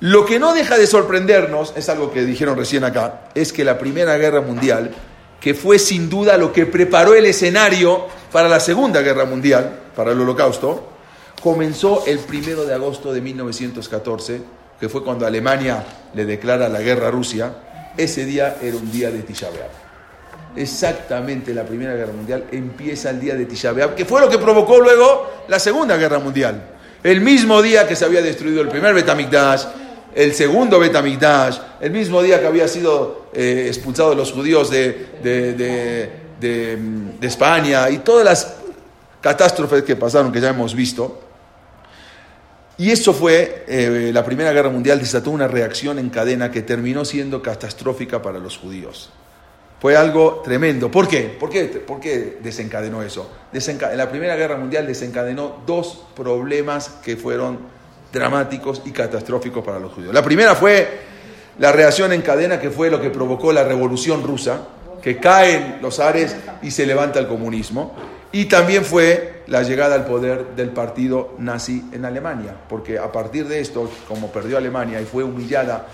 [0.00, 3.78] Lo que no deja de sorprendernos, es algo que dijeron recién acá, es que la
[3.78, 4.92] Primera Guerra Mundial,
[5.40, 10.12] que fue sin duda lo que preparó el escenario para la Segunda Guerra Mundial, para
[10.12, 10.88] el Holocausto,
[11.42, 17.08] comenzó el primero de agosto de 1914 que fue cuando Alemania le declara la guerra
[17.08, 17.52] a Rusia,
[17.96, 19.48] ese día era un día de Tisha
[20.56, 24.80] Exactamente la Primera Guerra Mundial empieza el día de Tisha que fue lo que provocó
[24.80, 26.62] luego la Segunda Guerra Mundial.
[27.02, 29.64] El mismo día que se había destruido el primer Betamigdash,
[30.14, 36.10] el segundo Betamigdash, el mismo día que había sido eh, expulsados los judíos de, de
[37.20, 38.54] España y todas las
[39.20, 41.29] catástrofes que pasaron que ya hemos visto,
[42.80, 47.04] y eso fue, eh, la Primera Guerra Mundial desató una reacción en cadena que terminó
[47.04, 49.10] siendo catastrófica para los judíos.
[49.78, 50.90] Fue algo tremendo.
[50.90, 51.36] ¿Por qué?
[51.38, 53.30] ¿Por qué, ¿Por qué desencadenó eso?
[53.52, 57.58] en la Primera Guerra Mundial desencadenó dos problemas que fueron
[58.14, 60.14] dramáticos y catastróficos para los judíos.
[60.14, 61.00] La primera fue
[61.58, 64.68] la reacción en cadena que fue lo que provocó la revolución rusa,
[65.02, 67.94] que caen los ares y se levanta el comunismo.
[68.32, 73.48] Y también fue la llegada al poder del partido nazi en Alemania, porque a partir
[73.48, 75.86] de esto, como perdió Alemania y fue humillada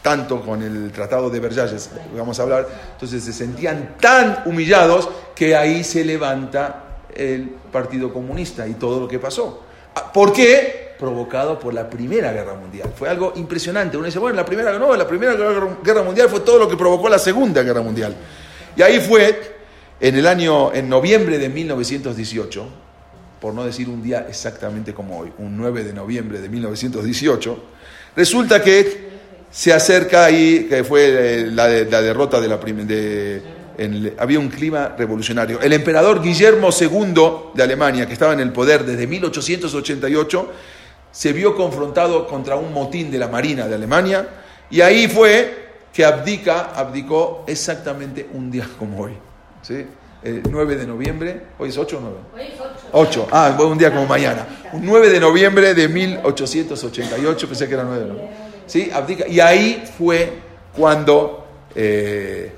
[0.00, 5.56] tanto con el Tratado de Versalles, vamos a hablar, entonces se sentían tan humillados que
[5.56, 6.84] ahí se levanta
[7.14, 9.64] el Partido Comunista y todo lo que pasó.
[9.96, 10.94] Ah, ¿Por qué?
[10.98, 12.92] Provocado por la Primera Guerra Mundial.
[12.94, 13.96] Fue algo impresionante.
[13.96, 17.08] Uno dice, bueno, la Primera, no, la primera Guerra Mundial fue todo lo que provocó
[17.08, 18.14] la Segunda Guerra Mundial.
[18.76, 19.49] Y ahí fue
[20.00, 22.66] en el año, en noviembre de 1918,
[23.40, 27.64] por no decir un día exactamente como hoy, un 9 de noviembre de 1918,
[28.16, 29.10] resulta que
[29.50, 33.42] se acerca ahí, que fue la, derrota de la de,
[34.18, 35.60] había un clima revolucionario.
[35.60, 40.52] El emperador Guillermo II de Alemania, que estaba en el poder desde 1888,
[41.10, 44.28] se vio confrontado contra un motín de la Marina de Alemania
[44.70, 49.29] y ahí fue que abdica, abdicó exactamente un día como hoy.
[49.62, 49.86] ¿Sí?
[50.22, 52.16] El 9 de noviembre, ¿hoy es 8 o 9?
[52.34, 52.88] Hoy es ocho.
[52.92, 54.46] 8, ah, un día como mañana.
[54.74, 58.36] Un 9 de noviembre de 1888, pensé que era 9 de noviembre.
[58.66, 58.90] ¿Sí?
[58.92, 59.26] Abdica.
[59.26, 60.30] Y ahí fue
[60.76, 62.52] cuando eh,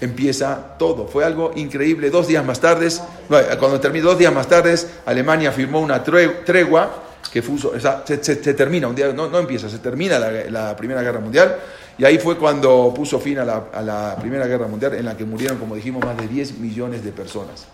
[0.00, 1.06] empieza todo.
[1.08, 2.10] Fue algo increíble.
[2.10, 2.88] Dos días más tarde,
[3.58, 4.74] cuando terminó, dos días más tarde,
[5.06, 7.02] Alemania firmó una tre- tregua
[7.32, 10.18] que fue, o sea, se, se- se termina, un día, no, no empieza, se termina
[10.18, 11.56] la, la Primera Guerra Mundial.
[11.98, 15.58] Y ahí fue cuando puso fin a la, Primera Guerra Mundial, en la que murieron,
[15.58, 17.66] como dijimos, más de 10 millones de personas.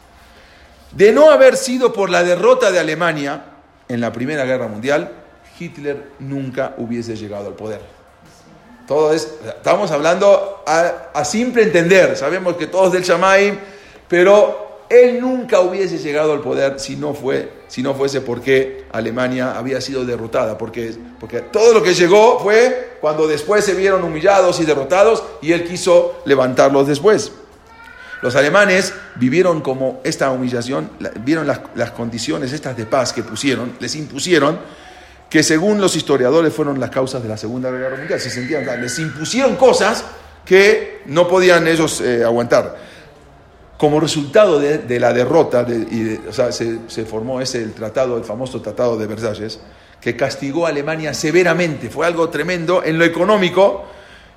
[0.92, 3.44] De no haber sido por la derrota de Alemania
[3.88, 5.10] en la Primera Guerra Mundial,
[5.58, 7.80] Hitler nunca hubiese llegado al poder.
[8.86, 13.58] Todo es, estamos hablando a, a simple entender, sabemos que todos del Shamaim,
[14.08, 19.56] pero él nunca hubiese llegado al poder si no, fue, si no fuese porque Alemania
[19.56, 24.60] había sido derrotada, porque, porque todo lo que llegó fue cuando después se vieron humillados
[24.60, 27.32] y derrotados y él quiso levantarlos después.
[28.20, 33.22] Los alemanes vivieron como esta humillación, la- vieron las, las condiciones estas de paz que
[33.22, 34.58] pusieron, les impusieron,
[35.30, 38.20] que según los historiadores fueron las causas de la Segunda Guerra Mundial.
[38.20, 40.04] Se sentían, les impusieron cosas
[40.44, 42.91] que no podían ellos eh, aguantar.
[43.83, 46.20] Como resultado de, la derrota, de- y
[46.87, 49.59] se, formó ese el tratado, el famoso tratado de Versalles,
[50.01, 51.91] que castigó a Alemania severamente.
[51.91, 53.83] Fue algo tremendo en lo económico.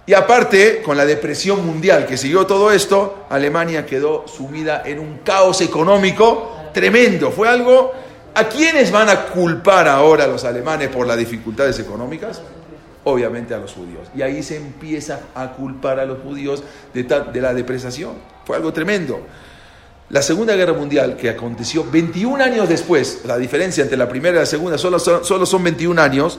[0.07, 5.19] Y aparte, con la depresión mundial que siguió todo esto, Alemania quedó sumida en un
[5.19, 7.29] caos económico tremendo.
[7.29, 7.93] Fue algo...
[8.33, 12.41] ¿A quiénes van a culpar ahora los alemanes por las dificultades económicas?
[13.03, 14.07] Obviamente a los judíos.
[14.15, 16.63] Y ahí se empieza a culpar a los judíos
[16.95, 18.33] de, de la depresación.
[18.45, 19.19] Fue algo tremendo.
[20.09, 24.39] La Segunda Guerra Mundial, que aconteció 21 años después, la diferencia entre la primera y
[24.41, 26.37] la segunda solo son, solo son 21 años,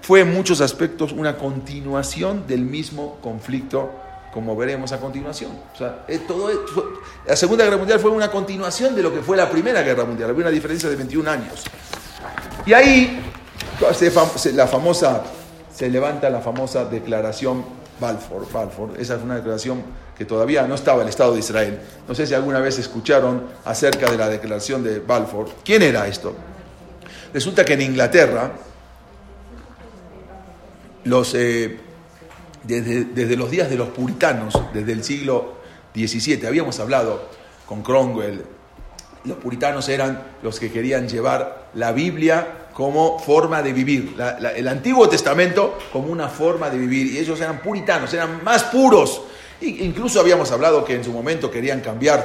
[0.00, 3.90] fue en muchos aspectos una continuación del mismo conflicto,
[4.32, 5.50] como veremos a continuación.
[5.74, 6.84] O sea, fue-
[7.26, 10.30] la Segunda Guerra Mundial fue una continuación de lo que fue la Primera Guerra Mundial,
[10.30, 11.64] había una diferencia de 21 años.
[12.64, 13.20] Y ahí
[14.54, 15.22] la famosa,
[15.74, 17.64] se levanta la famosa declaración
[18.00, 18.90] Balfour, Balfour.
[18.98, 19.82] Esa es una declaración
[20.24, 21.80] todavía no estaba el Estado de Israel.
[22.08, 25.48] No sé si alguna vez escucharon acerca de la declaración de Balfour.
[25.64, 26.34] ¿Quién era esto?
[27.32, 28.52] Resulta que en Inglaterra,
[31.04, 31.78] los, eh,
[32.62, 35.54] desde, desde los días de los puritanos, desde el siglo
[35.94, 37.28] XVII, habíamos hablado
[37.66, 38.44] con Cromwell,
[39.24, 44.16] los puritanos eran los que querían llevar la Biblia como forma de vivir,
[44.56, 49.22] el Antiguo Testamento como una forma de vivir, y ellos eran puritanos, eran más puros.
[49.62, 52.24] Incluso habíamos hablado que en su momento querían cambiar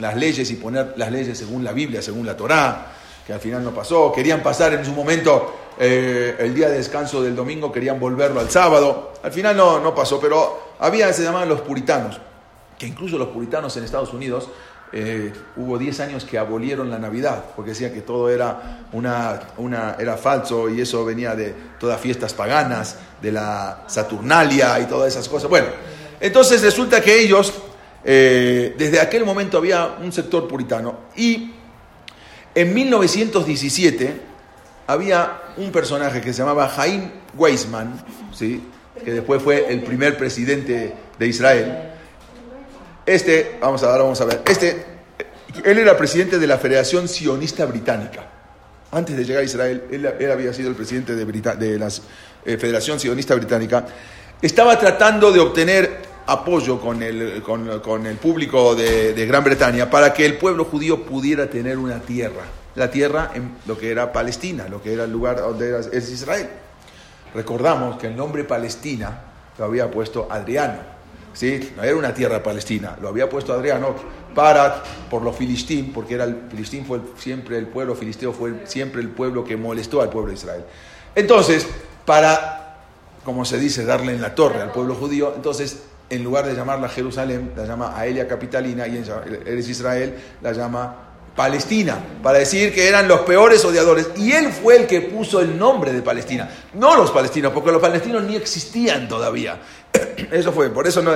[0.00, 2.92] las leyes y poner las leyes según la Biblia, según la Torá,
[3.26, 4.12] que al final no pasó.
[4.12, 8.50] Querían pasar en su momento eh, el día de descanso del domingo, querían volverlo al
[8.50, 9.12] sábado.
[9.22, 12.20] Al final no, no pasó, pero había, se llamaban los puritanos,
[12.78, 14.48] que incluso los puritanos en Estados Unidos
[14.92, 19.96] eh, hubo 10 años que abolieron la Navidad, porque decían que todo era, una, una,
[19.98, 25.28] era falso y eso venía de todas fiestas paganas, de la Saturnalia y todas esas
[25.28, 25.50] cosas.
[25.50, 25.68] Bueno,
[26.20, 27.52] entonces resulta que ellos,
[28.04, 31.52] eh, desde aquel momento había un sector puritano y
[32.54, 34.20] en 1917
[34.86, 38.02] había un personaje que se llamaba Jaime Weizmann,
[38.32, 38.62] ¿sí?
[39.04, 41.90] que después fue el primer presidente de Israel.
[43.04, 44.42] Este, vamos a ver, vamos a ver.
[44.46, 44.84] Este,
[45.64, 48.24] él era presidente de la Federación Sionista Británica.
[48.92, 51.88] Antes de llegar a Israel, él, él había sido el presidente de, Brita- de la
[51.88, 53.84] eh, Federación Sionista Británica.
[54.40, 59.88] Estaba tratando de obtener apoyo con el, con, con el público de, de Gran Bretaña
[59.88, 62.42] para que el pueblo judío pudiera tener una tierra.
[62.74, 66.10] La tierra en lo que era Palestina, lo que era el lugar donde era, es
[66.10, 66.48] Israel.
[67.34, 69.22] Recordamos que el nombre Palestina
[69.58, 70.96] lo había puesto Adriano.
[71.32, 71.72] ¿sí?
[71.76, 73.94] No era una tierra palestina, lo había puesto Adriano
[74.34, 79.00] para, por los filistín, porque era el filistín fue siempre el pueblo filisteo, fue siempre
[79.00, 80.64] el pueblo que molestó al pueblo de Israel.
[81.14, 81.66] Entonces,
[82.04, 82.82] para,
[83.24, 86.88] como se dice, darle en la torre al pueblo judío, entonces, en lugar de llamarla
[86.88, 89.04] Jerusalén, la llama Aelia Capitalina y en
[89.46, 94.08] Eres Israel la llama Palestina, para decir que eran los peores odiadores.
[94.16, 97.82] Y él fue el que puso el nombre de Palestina, no los palestinos, porque los
[97.82, 99.60] palestinos ni existían todavía.
[100.32, 101.12] Eso fue, por eso no,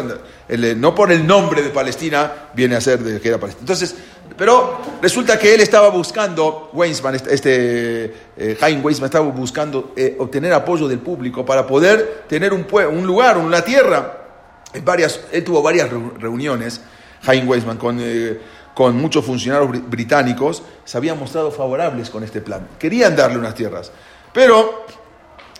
[0.76, 3.62] no por el nombre de Palestina viene a ser de que era Palestina.
[3.62, 3.94] Entonces,
[4.36, 10.52] pero resulta que él estaba buscando, Weizmann, este, este eh, Jaime estaba buscando eh, obtener
[10.52, 14.19] apoyo del público para poder tener un, un lugar, una tierra.
[14.72, 14.84] En
[15.44, 16.80] tuvo varias reu- reuniones,
[17.22, 18.40] Jaime Weizmann, con, eh,
[18.74, 22.68] con muchos funcionarios bri- británicos, se habían mostrado favorables con este plan.
[22.78, 23.90] Querían darle unas tierras.
[24.32, 24.86] Pero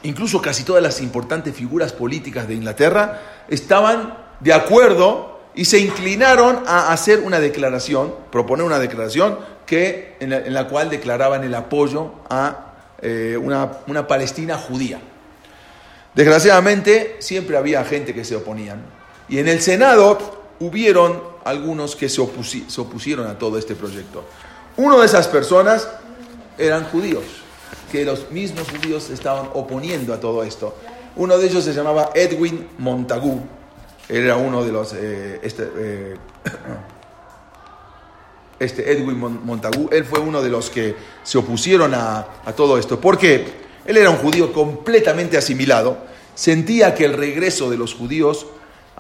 [0.03, 6.63] incluso casi todas las importantes figuras políticas de Inglaterra, estaban de acuerdo y se inclinaron
[6.67, 12.75] a hacer una declaración, proponer una declaración que, en, la, cual declaraban el apoyo a
[13.03, 15.01] eh, una, una Palestina judía.
[16.15, 18.83] Desgraciadamente, siempre había gente que se oponían.
[19.31, 20.19] Y en el Senado
[20.59, 24.25] hubieron algunos que se, opusieron a todo este proyecto.
[24.77, 25.89] Uno de esas personas
[26.59, 27.23] eran judíos,
[27.93, 30.75] que los mismos judíos estaban oponiendo a todo esto.
[31.15, 33.41] Uno de ellos se llamaba Edwin Montagu.
[34.09, 34.93] Él era uno de los...
[34.95, 36.17] Eh, este, eh,
[38.59, 43.01] este, Edwin Montagu, él fue uno de los que se opusieron a, a todo esto.
[43.01, 43.47] ¿Por qué?
[43.85, 45.99] Él era un judío completamente asimilado,
[46.35, 48.47] sentía que el regreso de los judíos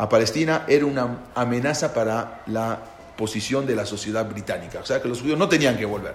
[0.00, 2.78] a Palestina era una amenaza para la
[3.18, 6.14] posición de la sociedad británica, o sea que los judíos no tenían que volver.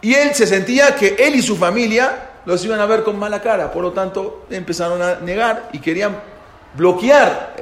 [0.00, 3.42] Y él se sentía que él y su familia los iban a ver con mala
[3.42, 6.16] cara, por lo tanto empezaron a negar y querían
[6.74, 7.54] bloquear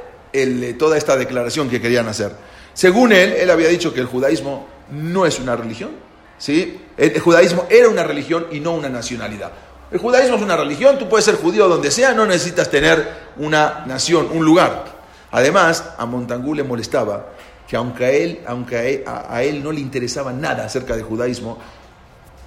[0.79, 2.31] toda esta declaración que querían hacer.
[2.73, 5.91] Según él, él había dicho que el judaísmo no es una religión,
[6.37, 6.79] ¿sí?
[6.95, 9.51] el judaísmo era una religión y no una nacionalidad.
[9.91, 13.83] El judaísmo es una religión, tú puedes ser judío donde sea, no necesitas tener una
[13.85, 15.00] nación, un lugar.
[15.31, 17.29] Además, a Montangú le molestaba
[17.67, 21.57] que aunque a él, aunque a él, no le interesaba nada acerca del judaísmo,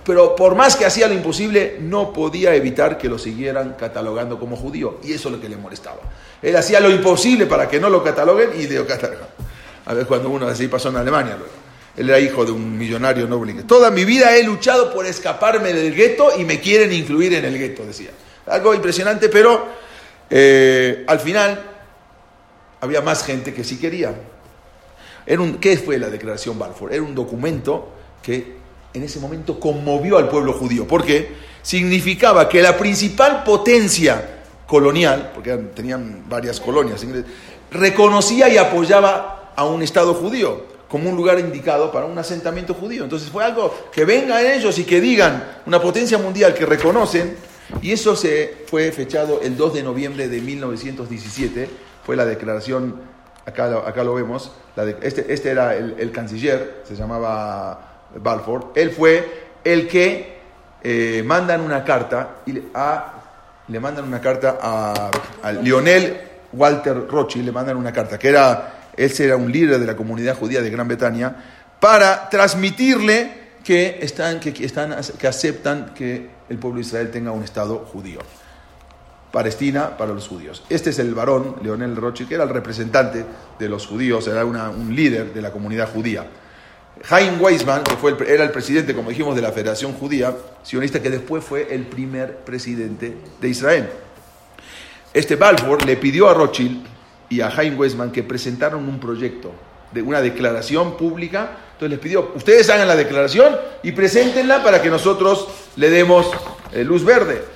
[0.04, 4.54] pero por más que hacía lo imposible, no podía evitar que lo siguieran catalogando como
[4.54, 4.98] judío.
[5.02, 6.00] Y eso es lo que le molestaba.
[6.42, 9.28] Él hacía lo imposible para que no lo cataloguen y lo catalogan.
[9.86, 11.52] A ver, cuando uno así pasó en Alemania luego.
[11.96, 13.54] Él era hijo de un millonario noble.
[13.62, 17.56] Toda mi vida he luchado por escaparme del gueto y me quieren incluir en el
[17.56, 18.10] gueto, decía.
[18.46, 19.68] Algo impresionante, pero
[20.28, 21.73] eh, al final
[22.84, 24.14] había más gente que sí quería.
[25.60, 26.92] ¿Qué fue la declaración Balfour?
[26.92, 27.88] Era un documento
[28.22, 28.56] que
[28.92, 30.86] en ese momento conmovió al pueblo judío.
[30.86, 37.02] porque Significaba que la principal potencia colonial, porque tenían varias colonias,
[37.70, 43.02] reconocía y apoyaba a un Estado judío como un lugar indicado para un asentamiento judío.
[43.02, 47.34] Entonces fue algo que vengan ellos y que digan, una potencia mundial que reconocen,
[47.80, 51.68] y eso se fue fechado el 2 de noviembre de 1917,
[52.04, 53.00] fue la declaración,
[53.46, 54.52] acá, lo, acá lo vemos,
[55.02, 60.38] este, este, era el, canciller, se llamaba Balfour, él fue el que
[60.82, 63.12] eh, mandan una carta y a,
[63.68, 65.10] le mandan una carta a,
[65.62, 66.20] Lionel
[66.52, 70.36] Walter Rothschild, le mandan una carta, que era él era un líder de la comunidad
[70.36, 71.34] judía de Gran Bretaña,
[71.80, 77.78] para transmitirle que, están, están, que aceptan que el pueblo de Israel tenga un Estado
[77.78, 78.20] judío.
[79.34, 80.62] Palestina para los judíos.
[80.68, 83.24] Este es el varón, Leonel Rothschild, que era el representante
[83.58, 86.24] de los judíos, era un líder de la comunidad judía.
[87.08, 90.32] Chaim Weizmann, que fue era el presidente, como dijimos, de la Federación Judía,
[90.62, 93.88] sionista, que después fue el primer presidente de Israel.
[95.12, 96.86] Este Balfour le pidió a Rothschild
[97.28, 99.50] y a Jaime Westman que presentaron un proyecto
[99.90, 101.56] de una declaración pública.
[101.72, 106.30] Entonces les pidió, ustedes hagan la declaración y preséntenla para que nosotros le demos
[106.72, 107.53] eh, luz verde.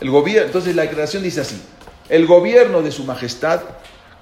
[0.00, 1.60] El gobierno, entonces la declaración dice así,
[2.08, 3.60] el gobierno de su majestad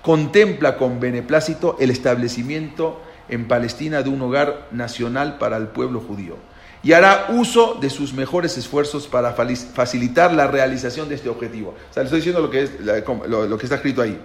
[0.03, 6.37] contempla con beneplácito el establecimiento en Palestina de un hogar nacional para el pueblo judío
[6.83, 11.75] y hará uso de sus mejores esfuerzos para facilitar la realización de este objetivo.
[11.91, 14.21] O sea, le estoy diciendo lo que, es, lo que está escrito ahí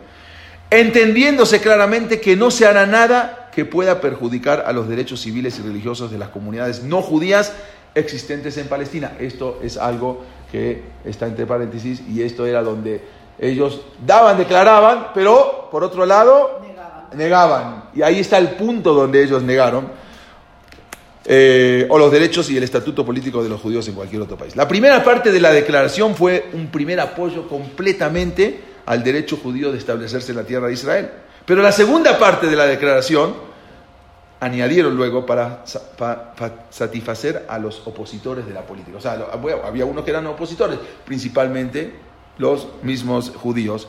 [0.72, 5.64] entendiéndose claramente que no se hará nada que pueda perjudicar a los derechos civiles y
[5.64, 7.54] religiosos de las comunidades no judías
[7.96, 9.14] existentes en Palestina.
[9.20, 13.02] Esto es algo que está entre paréntesis y esto era donde
[13.38, 16.60] ellos daban, declaraban, pero por otro lado
[17.16, 17.86] negaban.
[17.96, 20.10] Y ahí está el punto donde ellos negaron.
[21.32, 24.56] Eh, o los derechos y el estatuto político de los judíos en cualquier otro país.
[24.56, 29.78] La primera parte de la declaración fue un primer apoyo completamente al derecho judío de
[29.78, 31.10] establecerse en la tierra de Israel.
[31.46, 33.49] Pero la segunda parte de la declaración
[34.40, 35.64] añadieron luego para,
[36.70, 38.98] satisfacer a los opositores de la política.
[38.98, 39.18] O sea,
[39.66, 41.94] había unos que eran opositores, principalmente
[42.38, 43.88] los mismos judíos,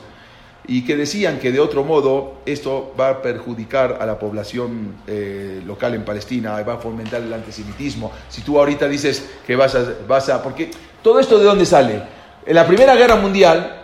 [0.67, 5.61] y que decían que de otro modo esto va a perjudicar a la población eh,
[5.65, 8.11] local en Palestina, va a fomentar el antisemitismo.
[8.29, 10.43] Si tú ahorita dices que vas a, vas a...
[10.43, 10.69] Porque
[11.01, 12.03] todo esto de dónde sale?
[12.45, 13.79] En la Primera Guerra Mundial,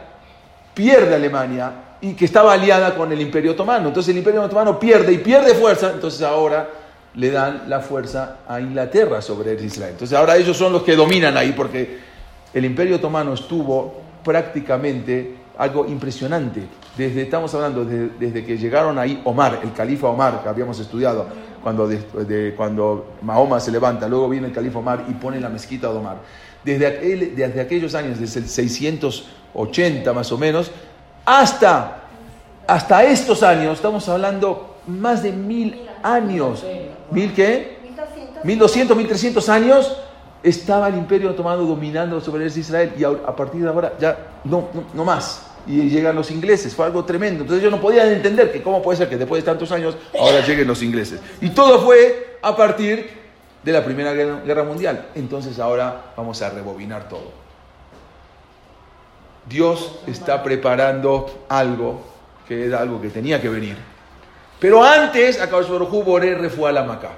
[0.74, 3.88] pierde Alemania y que estaba aliada con el Imperio Otomano.
[3.88, 6.70] Entonces el Imperio Otomano pierde y pierde fuerza, entonces ahora
[7.16, 9.92] le dan la fuerza a Inglaterra sobre Israel.
[9.94, 12.00] Entonces ahora ellos son los que dominan ahí porque
[12.54, 16.64] el Imperio Otomano estuvo prácticamente algo impresionante.
[16.96, 21.26] Desde, estamos hablando desde que llegaron ahí Omar, el califa Omar, que habíamos estudiado,
[21.64, 25.92] cuando, de, cuando Mahoma se levanta, luego viene el califa Omar y pone la mezquita
[25.92, 26.18] de Omar.
[26.64, 30.72] Desde, desde aquellos años, desde el 600 80 más o menos,
[31.28, 32.04] hasta,
[32.66, 36.66] hasta estos años, estamos hablando más de mil años.
[37.12, 37.80] ¿Mil qué?
[38.46, 39.98] 1200, 1300 años
[40.42, 44.84] estaba el imperio otomano dominando sobre Israel y a partir de ahora ya no, no,
[44.94, 46.74] no más y llegan los ingleses.
[46.74, 47.42] Fue algo tremendo.
[47.42, 50.46] Entonces ellos no podían entender que cómo puede ser que después de tantos años ahora
[50.46, 51.20] lleguen los ingleses.
[51.42, 53.10] Y todo fue a partir
[53.64, 55.10] de la Primera Guerra Mundial.
[55.14, 57.47] Entonces ahora vamos a rebobinar todo.
[59.48, 62.02] Dios está preparando algo
[62.48, 63.78] que era algo que tenía que venir.
[64.60, 67.12] Pero antes, acá Boré fue a la Maca.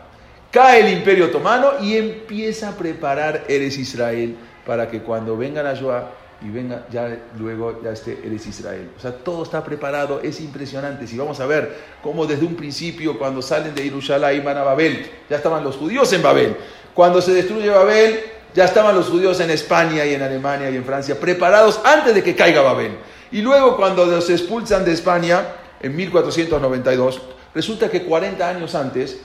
[0.52, 5.76] Cae el imperio otomano y empieza a preparar Eres Israel para que cuando vengan a
[5.76, 6.06] Joab
[6.42, 8.92] y venga ya luego ya esté eres Israel.
[8.98, 11.06] O sea, todo está preparado, es impresionante.
[11.06, 15.06] Si vamos a ver cómo desde un principio cuando salen de Jerusalén van a Babel,
[15.30, 16.56] ya estaban los judíos en Babel.
[16.94, 18.22] Cuando se destruye Babel,
[18.54, 22.24] ya estaban los judíos en España y en Alemania y en Francia preparados antes de
[22.24, 22.98] que caiga Babel.
[23.32, 25.46] Y luego cuando los expulsan de España
[25.82, 27.22] en 1492,
[27.54, 29.20] resulta que 40 años antes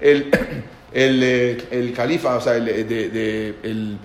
[0.00, 0.30] el,
[0.92, 3.98] el, eh, el, califa, o sea, el, de, el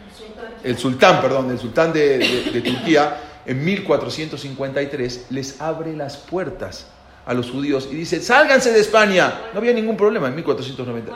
[0.63, 6.87] el sultán, perdón, el sultán de, Turquía, en 1453 les abre las puertas
[7.25, 9.49] a los judíos y dice, sálganse de España.
[9.53, 11.13] No había ningún problema en 1490,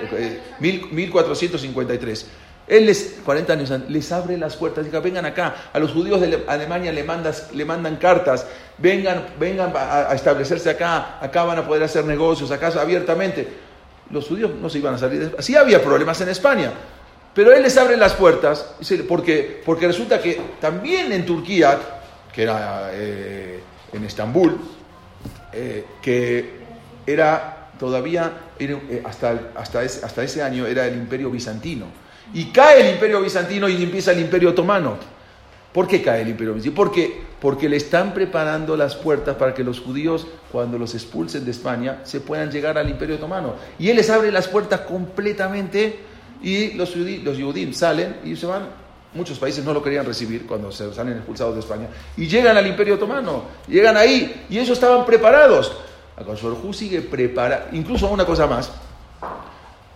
[0.59, 2.28] 1453.
[2.68, 5.70] Él les, 40 años les abre las puertas, dice, vengan acá.
[5.72, 8.47] A los judíos de Alemania le, mandas, le mandan cartas,
[8.80, 13.47] vengan, vengan a, establecerse acá, acá van a poder hacer negocios, acá abiertamente.
[14.09, 15.36] Los judíos no se iban a salir.
[15.39, 16.72] Sí había problemas en España,
[17.36, 18.74] pero él les abre las puertas,
[19.07, 21.78] porque, porque resulta que también en Turquía,
[22.34, 23.59] que era eh,
[23.93, 24.57] en Estambul,
[25.53, 26.66] eh, que
[27.05, 32.04] era todavía, eh, hasta, hasta, ese, hasta ese año era el imperio bizantino.
[32.36, 34.97] Y cae el imperio bizantino y empieza el imperio otomano.
[35.71, 36.75] ¿Por qué cae el imperio bizantino?
[36.75, 41.51] Porque, porque le están preparando las puertas para que los judíos, cuando los expulsen de
[41.51, 43.55] España, se puedan llegar al imperio otomano.
[43.79, 45.97] Y él les abre las puertas completamente
[46.41, 48.67] y los, los salen y se van.
[49.13, 51.88] Muchos países no lo querían recibir cuando se salen expulsados de España.
[52.17, 55.71] Y llegan al Imperio Otomano, llegan ahí, y ellos estaban preparados.
[56.73, 58.69] Sigue preparado, incluso una cosa más,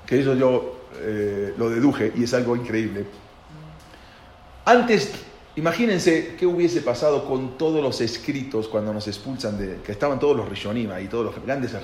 [0.06, 3.06] que eso yo eh, lo deduje y es algo increíble.
[4.66, 5.12] Antes,
[5.56, 10.36] imagínense qué hubiese pasado con todos los escritos cuando nos expulsan de, que estaban todos
[10.36, 11.76] los Rishonim y todos los grandes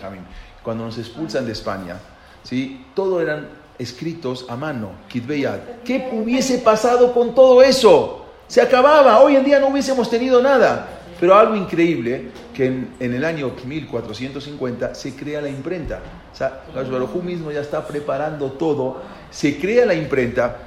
[0.62, 1.98] cuando nos expulsan de España,
[2.44, 2.86] ¿sí?
[2.94, 3.48] todo eran
[3.78, 5.60] escritos a mano, Kitbeyad.
[5.84, 8.26] ¿Qué hubiese pasado con todo eso?
[8.48, 10.90] Se acababa, hoy en día no hubiésemos tenido nada.
[11.20, 16.00] Pero algo increíble, que en, el año 1450 se crea la imprenta.
[16.34, 20.58] O sea, Baruj mismo ya está preparando todo, se crea la imprenta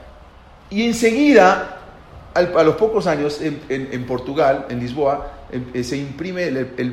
[0.70, 1.76] y enseguida,
[2.34, 6.50] a los pocos años, en, Portugal, en Lisboa, em, eh, se imprime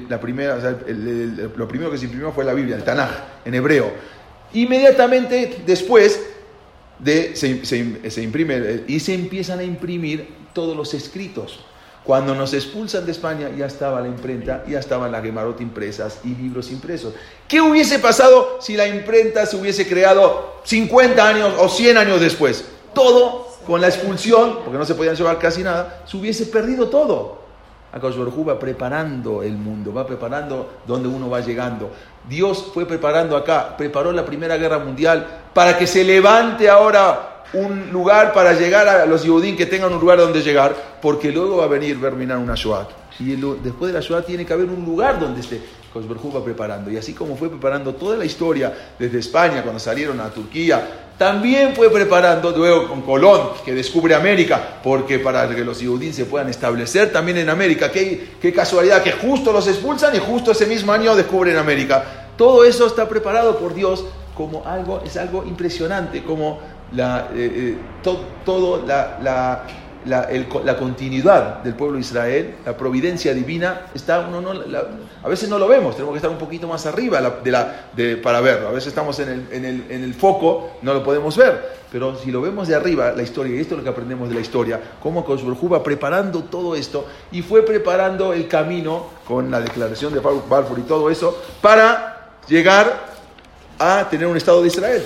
[0.10, 0.58] la primera,
[1.56, 3.12] lo primero que se imprimió fue la Biblia, el Tanaj,
[3.44, 3.92] en hebreo.
[4.54, 6.20] Inmediatamente después
[7.00, 11.66] de, se, imprime y se empiezan a imprimir todos los escritos.
[12.06, 16.36] Cuando nos expulsan de España ya estaba la imprenta, ya estaban las Gemarot impresas y
[16.36, 17.16] libros impresos.
[17.48, 22.64] ¿Qué hubiese pasado si la imprenta se hubiese creado 50 años o 100 años después?
[22.94, 27.44] Todo con la expulsión, porque no se podían llevar casi nada, se hubiese perdido todo.
[27.92, 31.90] Akash va preparando el mundo, va preparando donde uno va llegando.
[32.30, 37.92] Dios fue preparando acá, preparó la Primera Guerra Mundial para que se levante ahora un
[37.92, 41.66] lugar para llegar a los Yehudín que tengan un lugar donde llegar, porque luego va
[41.66, 42.88] a venir terminar una Shoah.
[43.20, 45.62] Y después de la Shoah tiene que haber un lugar donde esté.
[45.94, 46.92] Kosberjú va preparando.
[46.92, 51.74] Y así como fue preparando toda la historia desde España, cuando salieron a Turquía, también
[51.74, 56.50] fue preparando luego con Colón, que descubre América, porque para que los Yehudín se puedan
[56.50, 57.90] establecer también en América.
[57.90, 62.04] Qué, qué casualidad que justo los expulsan y justo ese mismo año descubren América.
[62.36, 64.04] Todo eso está preparado por Dios
[64.36, 66.60] como algo, es algo impresionante, como
[66.92, 67.78] la, eh, eh,
[68.44, 69.66] todo, la
[70.06, 74.52] la, continuidad del pueblo de Israel, la providencia divina, está, uno no,
[75.24, 78.18] a veces no lo vemos, tenemos que estar un poquito más arriba de la, de,
[78.18, 78.68] para verlo.
[78.68, 82.16] A veces estamos en el, en, el, en el, foco, no lo podemos ver, pero
[82.18, 84.42] si lo vemos de arriba, la historia, y esto es lo que aprendemos de la
[84.42, 90.14] historia, cómo Koshberhu va preparando todo esto y fue preparando el camino con la declaración
[90.14, 93.15] de Balfour y todo eso para llegar
[93.78, 95.04] a tener un Estado de Israel,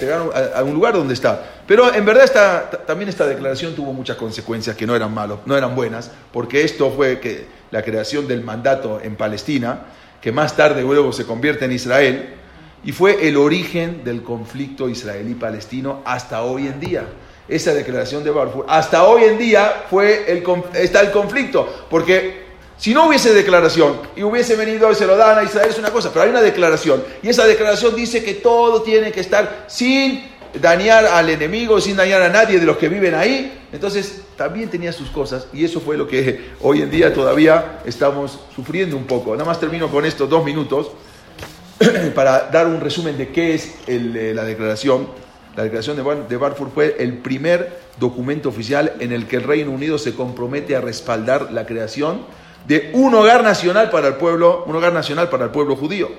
[0.55, 1.43] a, un lugar donde está.
[1.67, 5.57] Pero en verdad esta, también esta declaración tuvo muchas consecuencias que no eran malas, no
[5.57, 9.81] eran buenas, porque esto fue que la creación del mandato en Palestina,
[10.21, 12.35] que más tarde luego se convierte en Israel,
[12.83, 17.03] y fue el origen del conflicto israelí-palestino hasta hoy en día.
[17.47, 20.43] Esa declaración de Balfour, hasta hoy en día fue el,
[20.75, 22.48] está el conflicto, porque
[22.79, 25.91] Si no hubiese declaración y hubiese venido y se lo dan a Israel es una
[25.91, 30.23] cosa, pero hay una declaración y esa declaración dice que todo tiene que estar sin
[30.61, 33.65] dañar al enemigo, sin dañar a nadie de los que viven ahí.
[33.73, 38.39] Entonces también tenía sus cosas y eso fue lo que hoy en día todavía estamos
[38.55, 39.33] sufriendo un poco.
[39.33, 40.91] Nada más termino con estos dos minutos
[42.15, 45.09] para dar un resumen de qué es eh, la declaración.
[45.57, 45.97] La declaración
[46.29, 50.77] de, Barfur fue el primer documento oficial en el que el Reino Unido se compromete
[50.77, 52.21] a respaldar la creación
[52.67, 56.09] de un hogar nacional para el pueblo, un hogar nacional para el pueblo judío.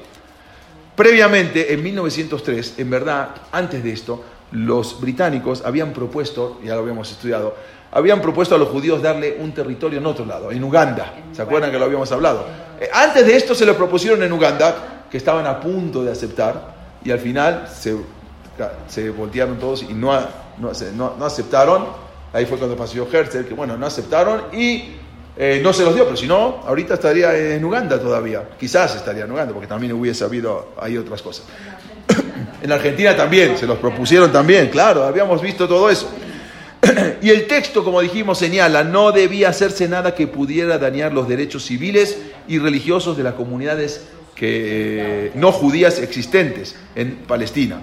[0.96, 4.22] Previamente, en 1903, en verdad, antes de esto,
[4.52, 7.54] los británicos habían propuesto, ya lo habíamos estudiado,
[7.92, 11.14] habían propuesto a los judíos darle un territorio en otro lado, en Uganda.
[11.32, 12.46] ¿Se acuerdan que lo habíamos hablado?
[12.80, 16.74] Eh, antes de esto se lo propusieron en Uganda, que estaban a punto de aceptar,
[17.04, 17.96] y al final se,
[18.88, 20.12] se voltearon todos y no,
[20.58, 21.86] no, no aceptaron.
[22.32, 24.99] Ahí fue cuando pasó Herzl, que bueno, no aceptaron y
[25.42, 28.46] eh, no se los dio, pero si no, ahorita estaría en Uganda todavía.
[28.60, 31.46] Quizás estaría en Uganda, porque también hubiese habido ahí otras cosas.
[32.62, 36.10] en Argentina también, se los propusieron también, claro, habíamos visto todo eso.
[37.22, 41.64] y el texto, como dijimos, señala, no debía hacerse nada que pudiera dañar los derechos
[41.64, 47.80] civiles y religiosos de las comunidades que, no judías existentes en Palestina.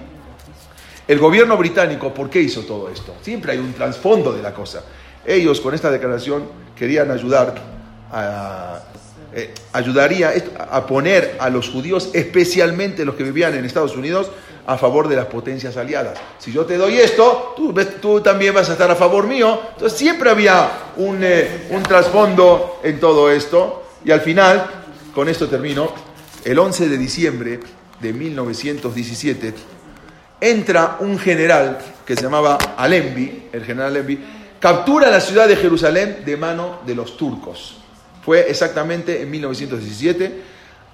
[1.08, 3.16] El gobierno británico, ¿por qué hizo todo esto?
[3.20, 4.84] Siempre hay un trasfondo de la cosa.
[5.26, 7.54] Ellos con esta declaración querían ayudar
[8.10, 8.80] a,
[9.34, 10.32] eh, ayudaría
[10.70, 14.30] a poner a los judíos, especialmente los que vivían en Estados Unidos,
[14.66, 16.18] a favor de las potencias aliadas.
[16.38, 19.60] Si yo te doy esto, tú, también vas a estar a favor mío.
[19.72, 23.84] Entonces siempre había un, eh, un trasfondo en todo esto.
[24.04, 24.66] Y al final,
[25.14, 25.90] con esto termino,
[26.44, 27.60] el 11 de diciembre
[27.98, 29.54] de 1917,
[30.40, 34.18] entra un general que se llamaba Alembi, el general Alembi,
[34.60, 37.76] captura la ciudad de Jerusalén de mano de los turcos.
[38.24, 40.42] Fue exactamente en 1917.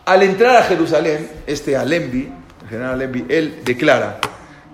[0.05, 2.31] Al entrar a Jerusalén, este Alembi,
[2.63, 4.21] el general Alembi, él declara,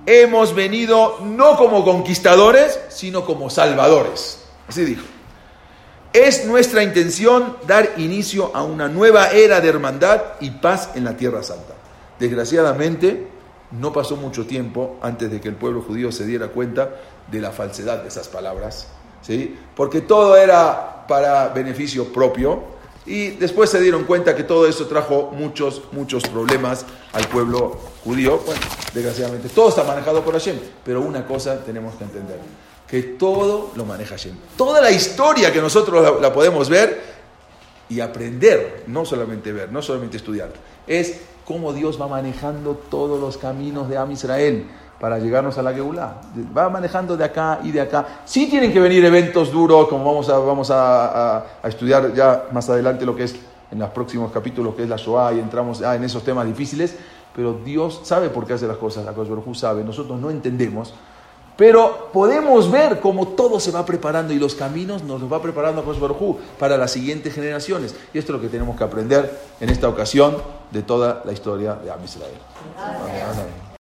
[0.07, 4.45] hemos venido no como conquistadores, sino como salvadores.
[4.69, 5.05] Así dijo.
[6.13, 11.17] Es nuestra intención dar inicio a una nueva era de hermandad y paz en la
[11.17, 11.75] Tierra Santa.
[12.19, 13.29] Desgraciadamente,
[13.71, 16.91] no pasó mucho tiempo antes de que el pueblo judío se diera cuenta
[17.31, 18.89] de la falsedad de esas palabras,
[19.23, 19.59] ¿sí?
[19.77, 25.31] porque todo era para beneficio propio y después se dieron cuenta que todo eso trajo
[25.33, 28.41] muchos, muchos problemas al pueblo judío.
[28.45, 28.61] Bueno,
[28.93, 32.39] desgraciadamente, todo está manejado por Hashem, pero una cosa tenemos que entender,
[32.87, 34.37] que todo lo maneja Hashem.
[34.57, 37.01] Toda la historia que nosotros la podemos ver
[37.89, 40.53] y aprender, no solamente ver, no solamente estudiar,
[40.87, 44.67] es cómo Dios va manejando todos los caminos de Am Israel
[45.01, 46.13] para llegarnos a la Geulah.
[46.57, 48.21] Va manejando de acá y de acá.
[48.27, 53.07] Sí tienen que venir eventos duros, como vamos a, vamos a, estudiar ya más adelante
[53.07, 53.35] lo que es
[53.71, 56.97] en los próximos capítulos, que es la Shoah, y entramos en esos temas difíciles,
[57.35, 60.93] pero Dios sabe por qué hace las cosas, la cosa sabe, nosotros no entendemos,
[61.57, 65.83] pero podemos ver cómo todo se va preparando y los caminos nos los va preparando
[65.83, 67.95] Hu para las siguientes generaciones.
[68.15, 70.39] Y esto es lo que tenemos que aprender en esta ocasión
[70.71, 72.33] de toda la historia de Am Israel.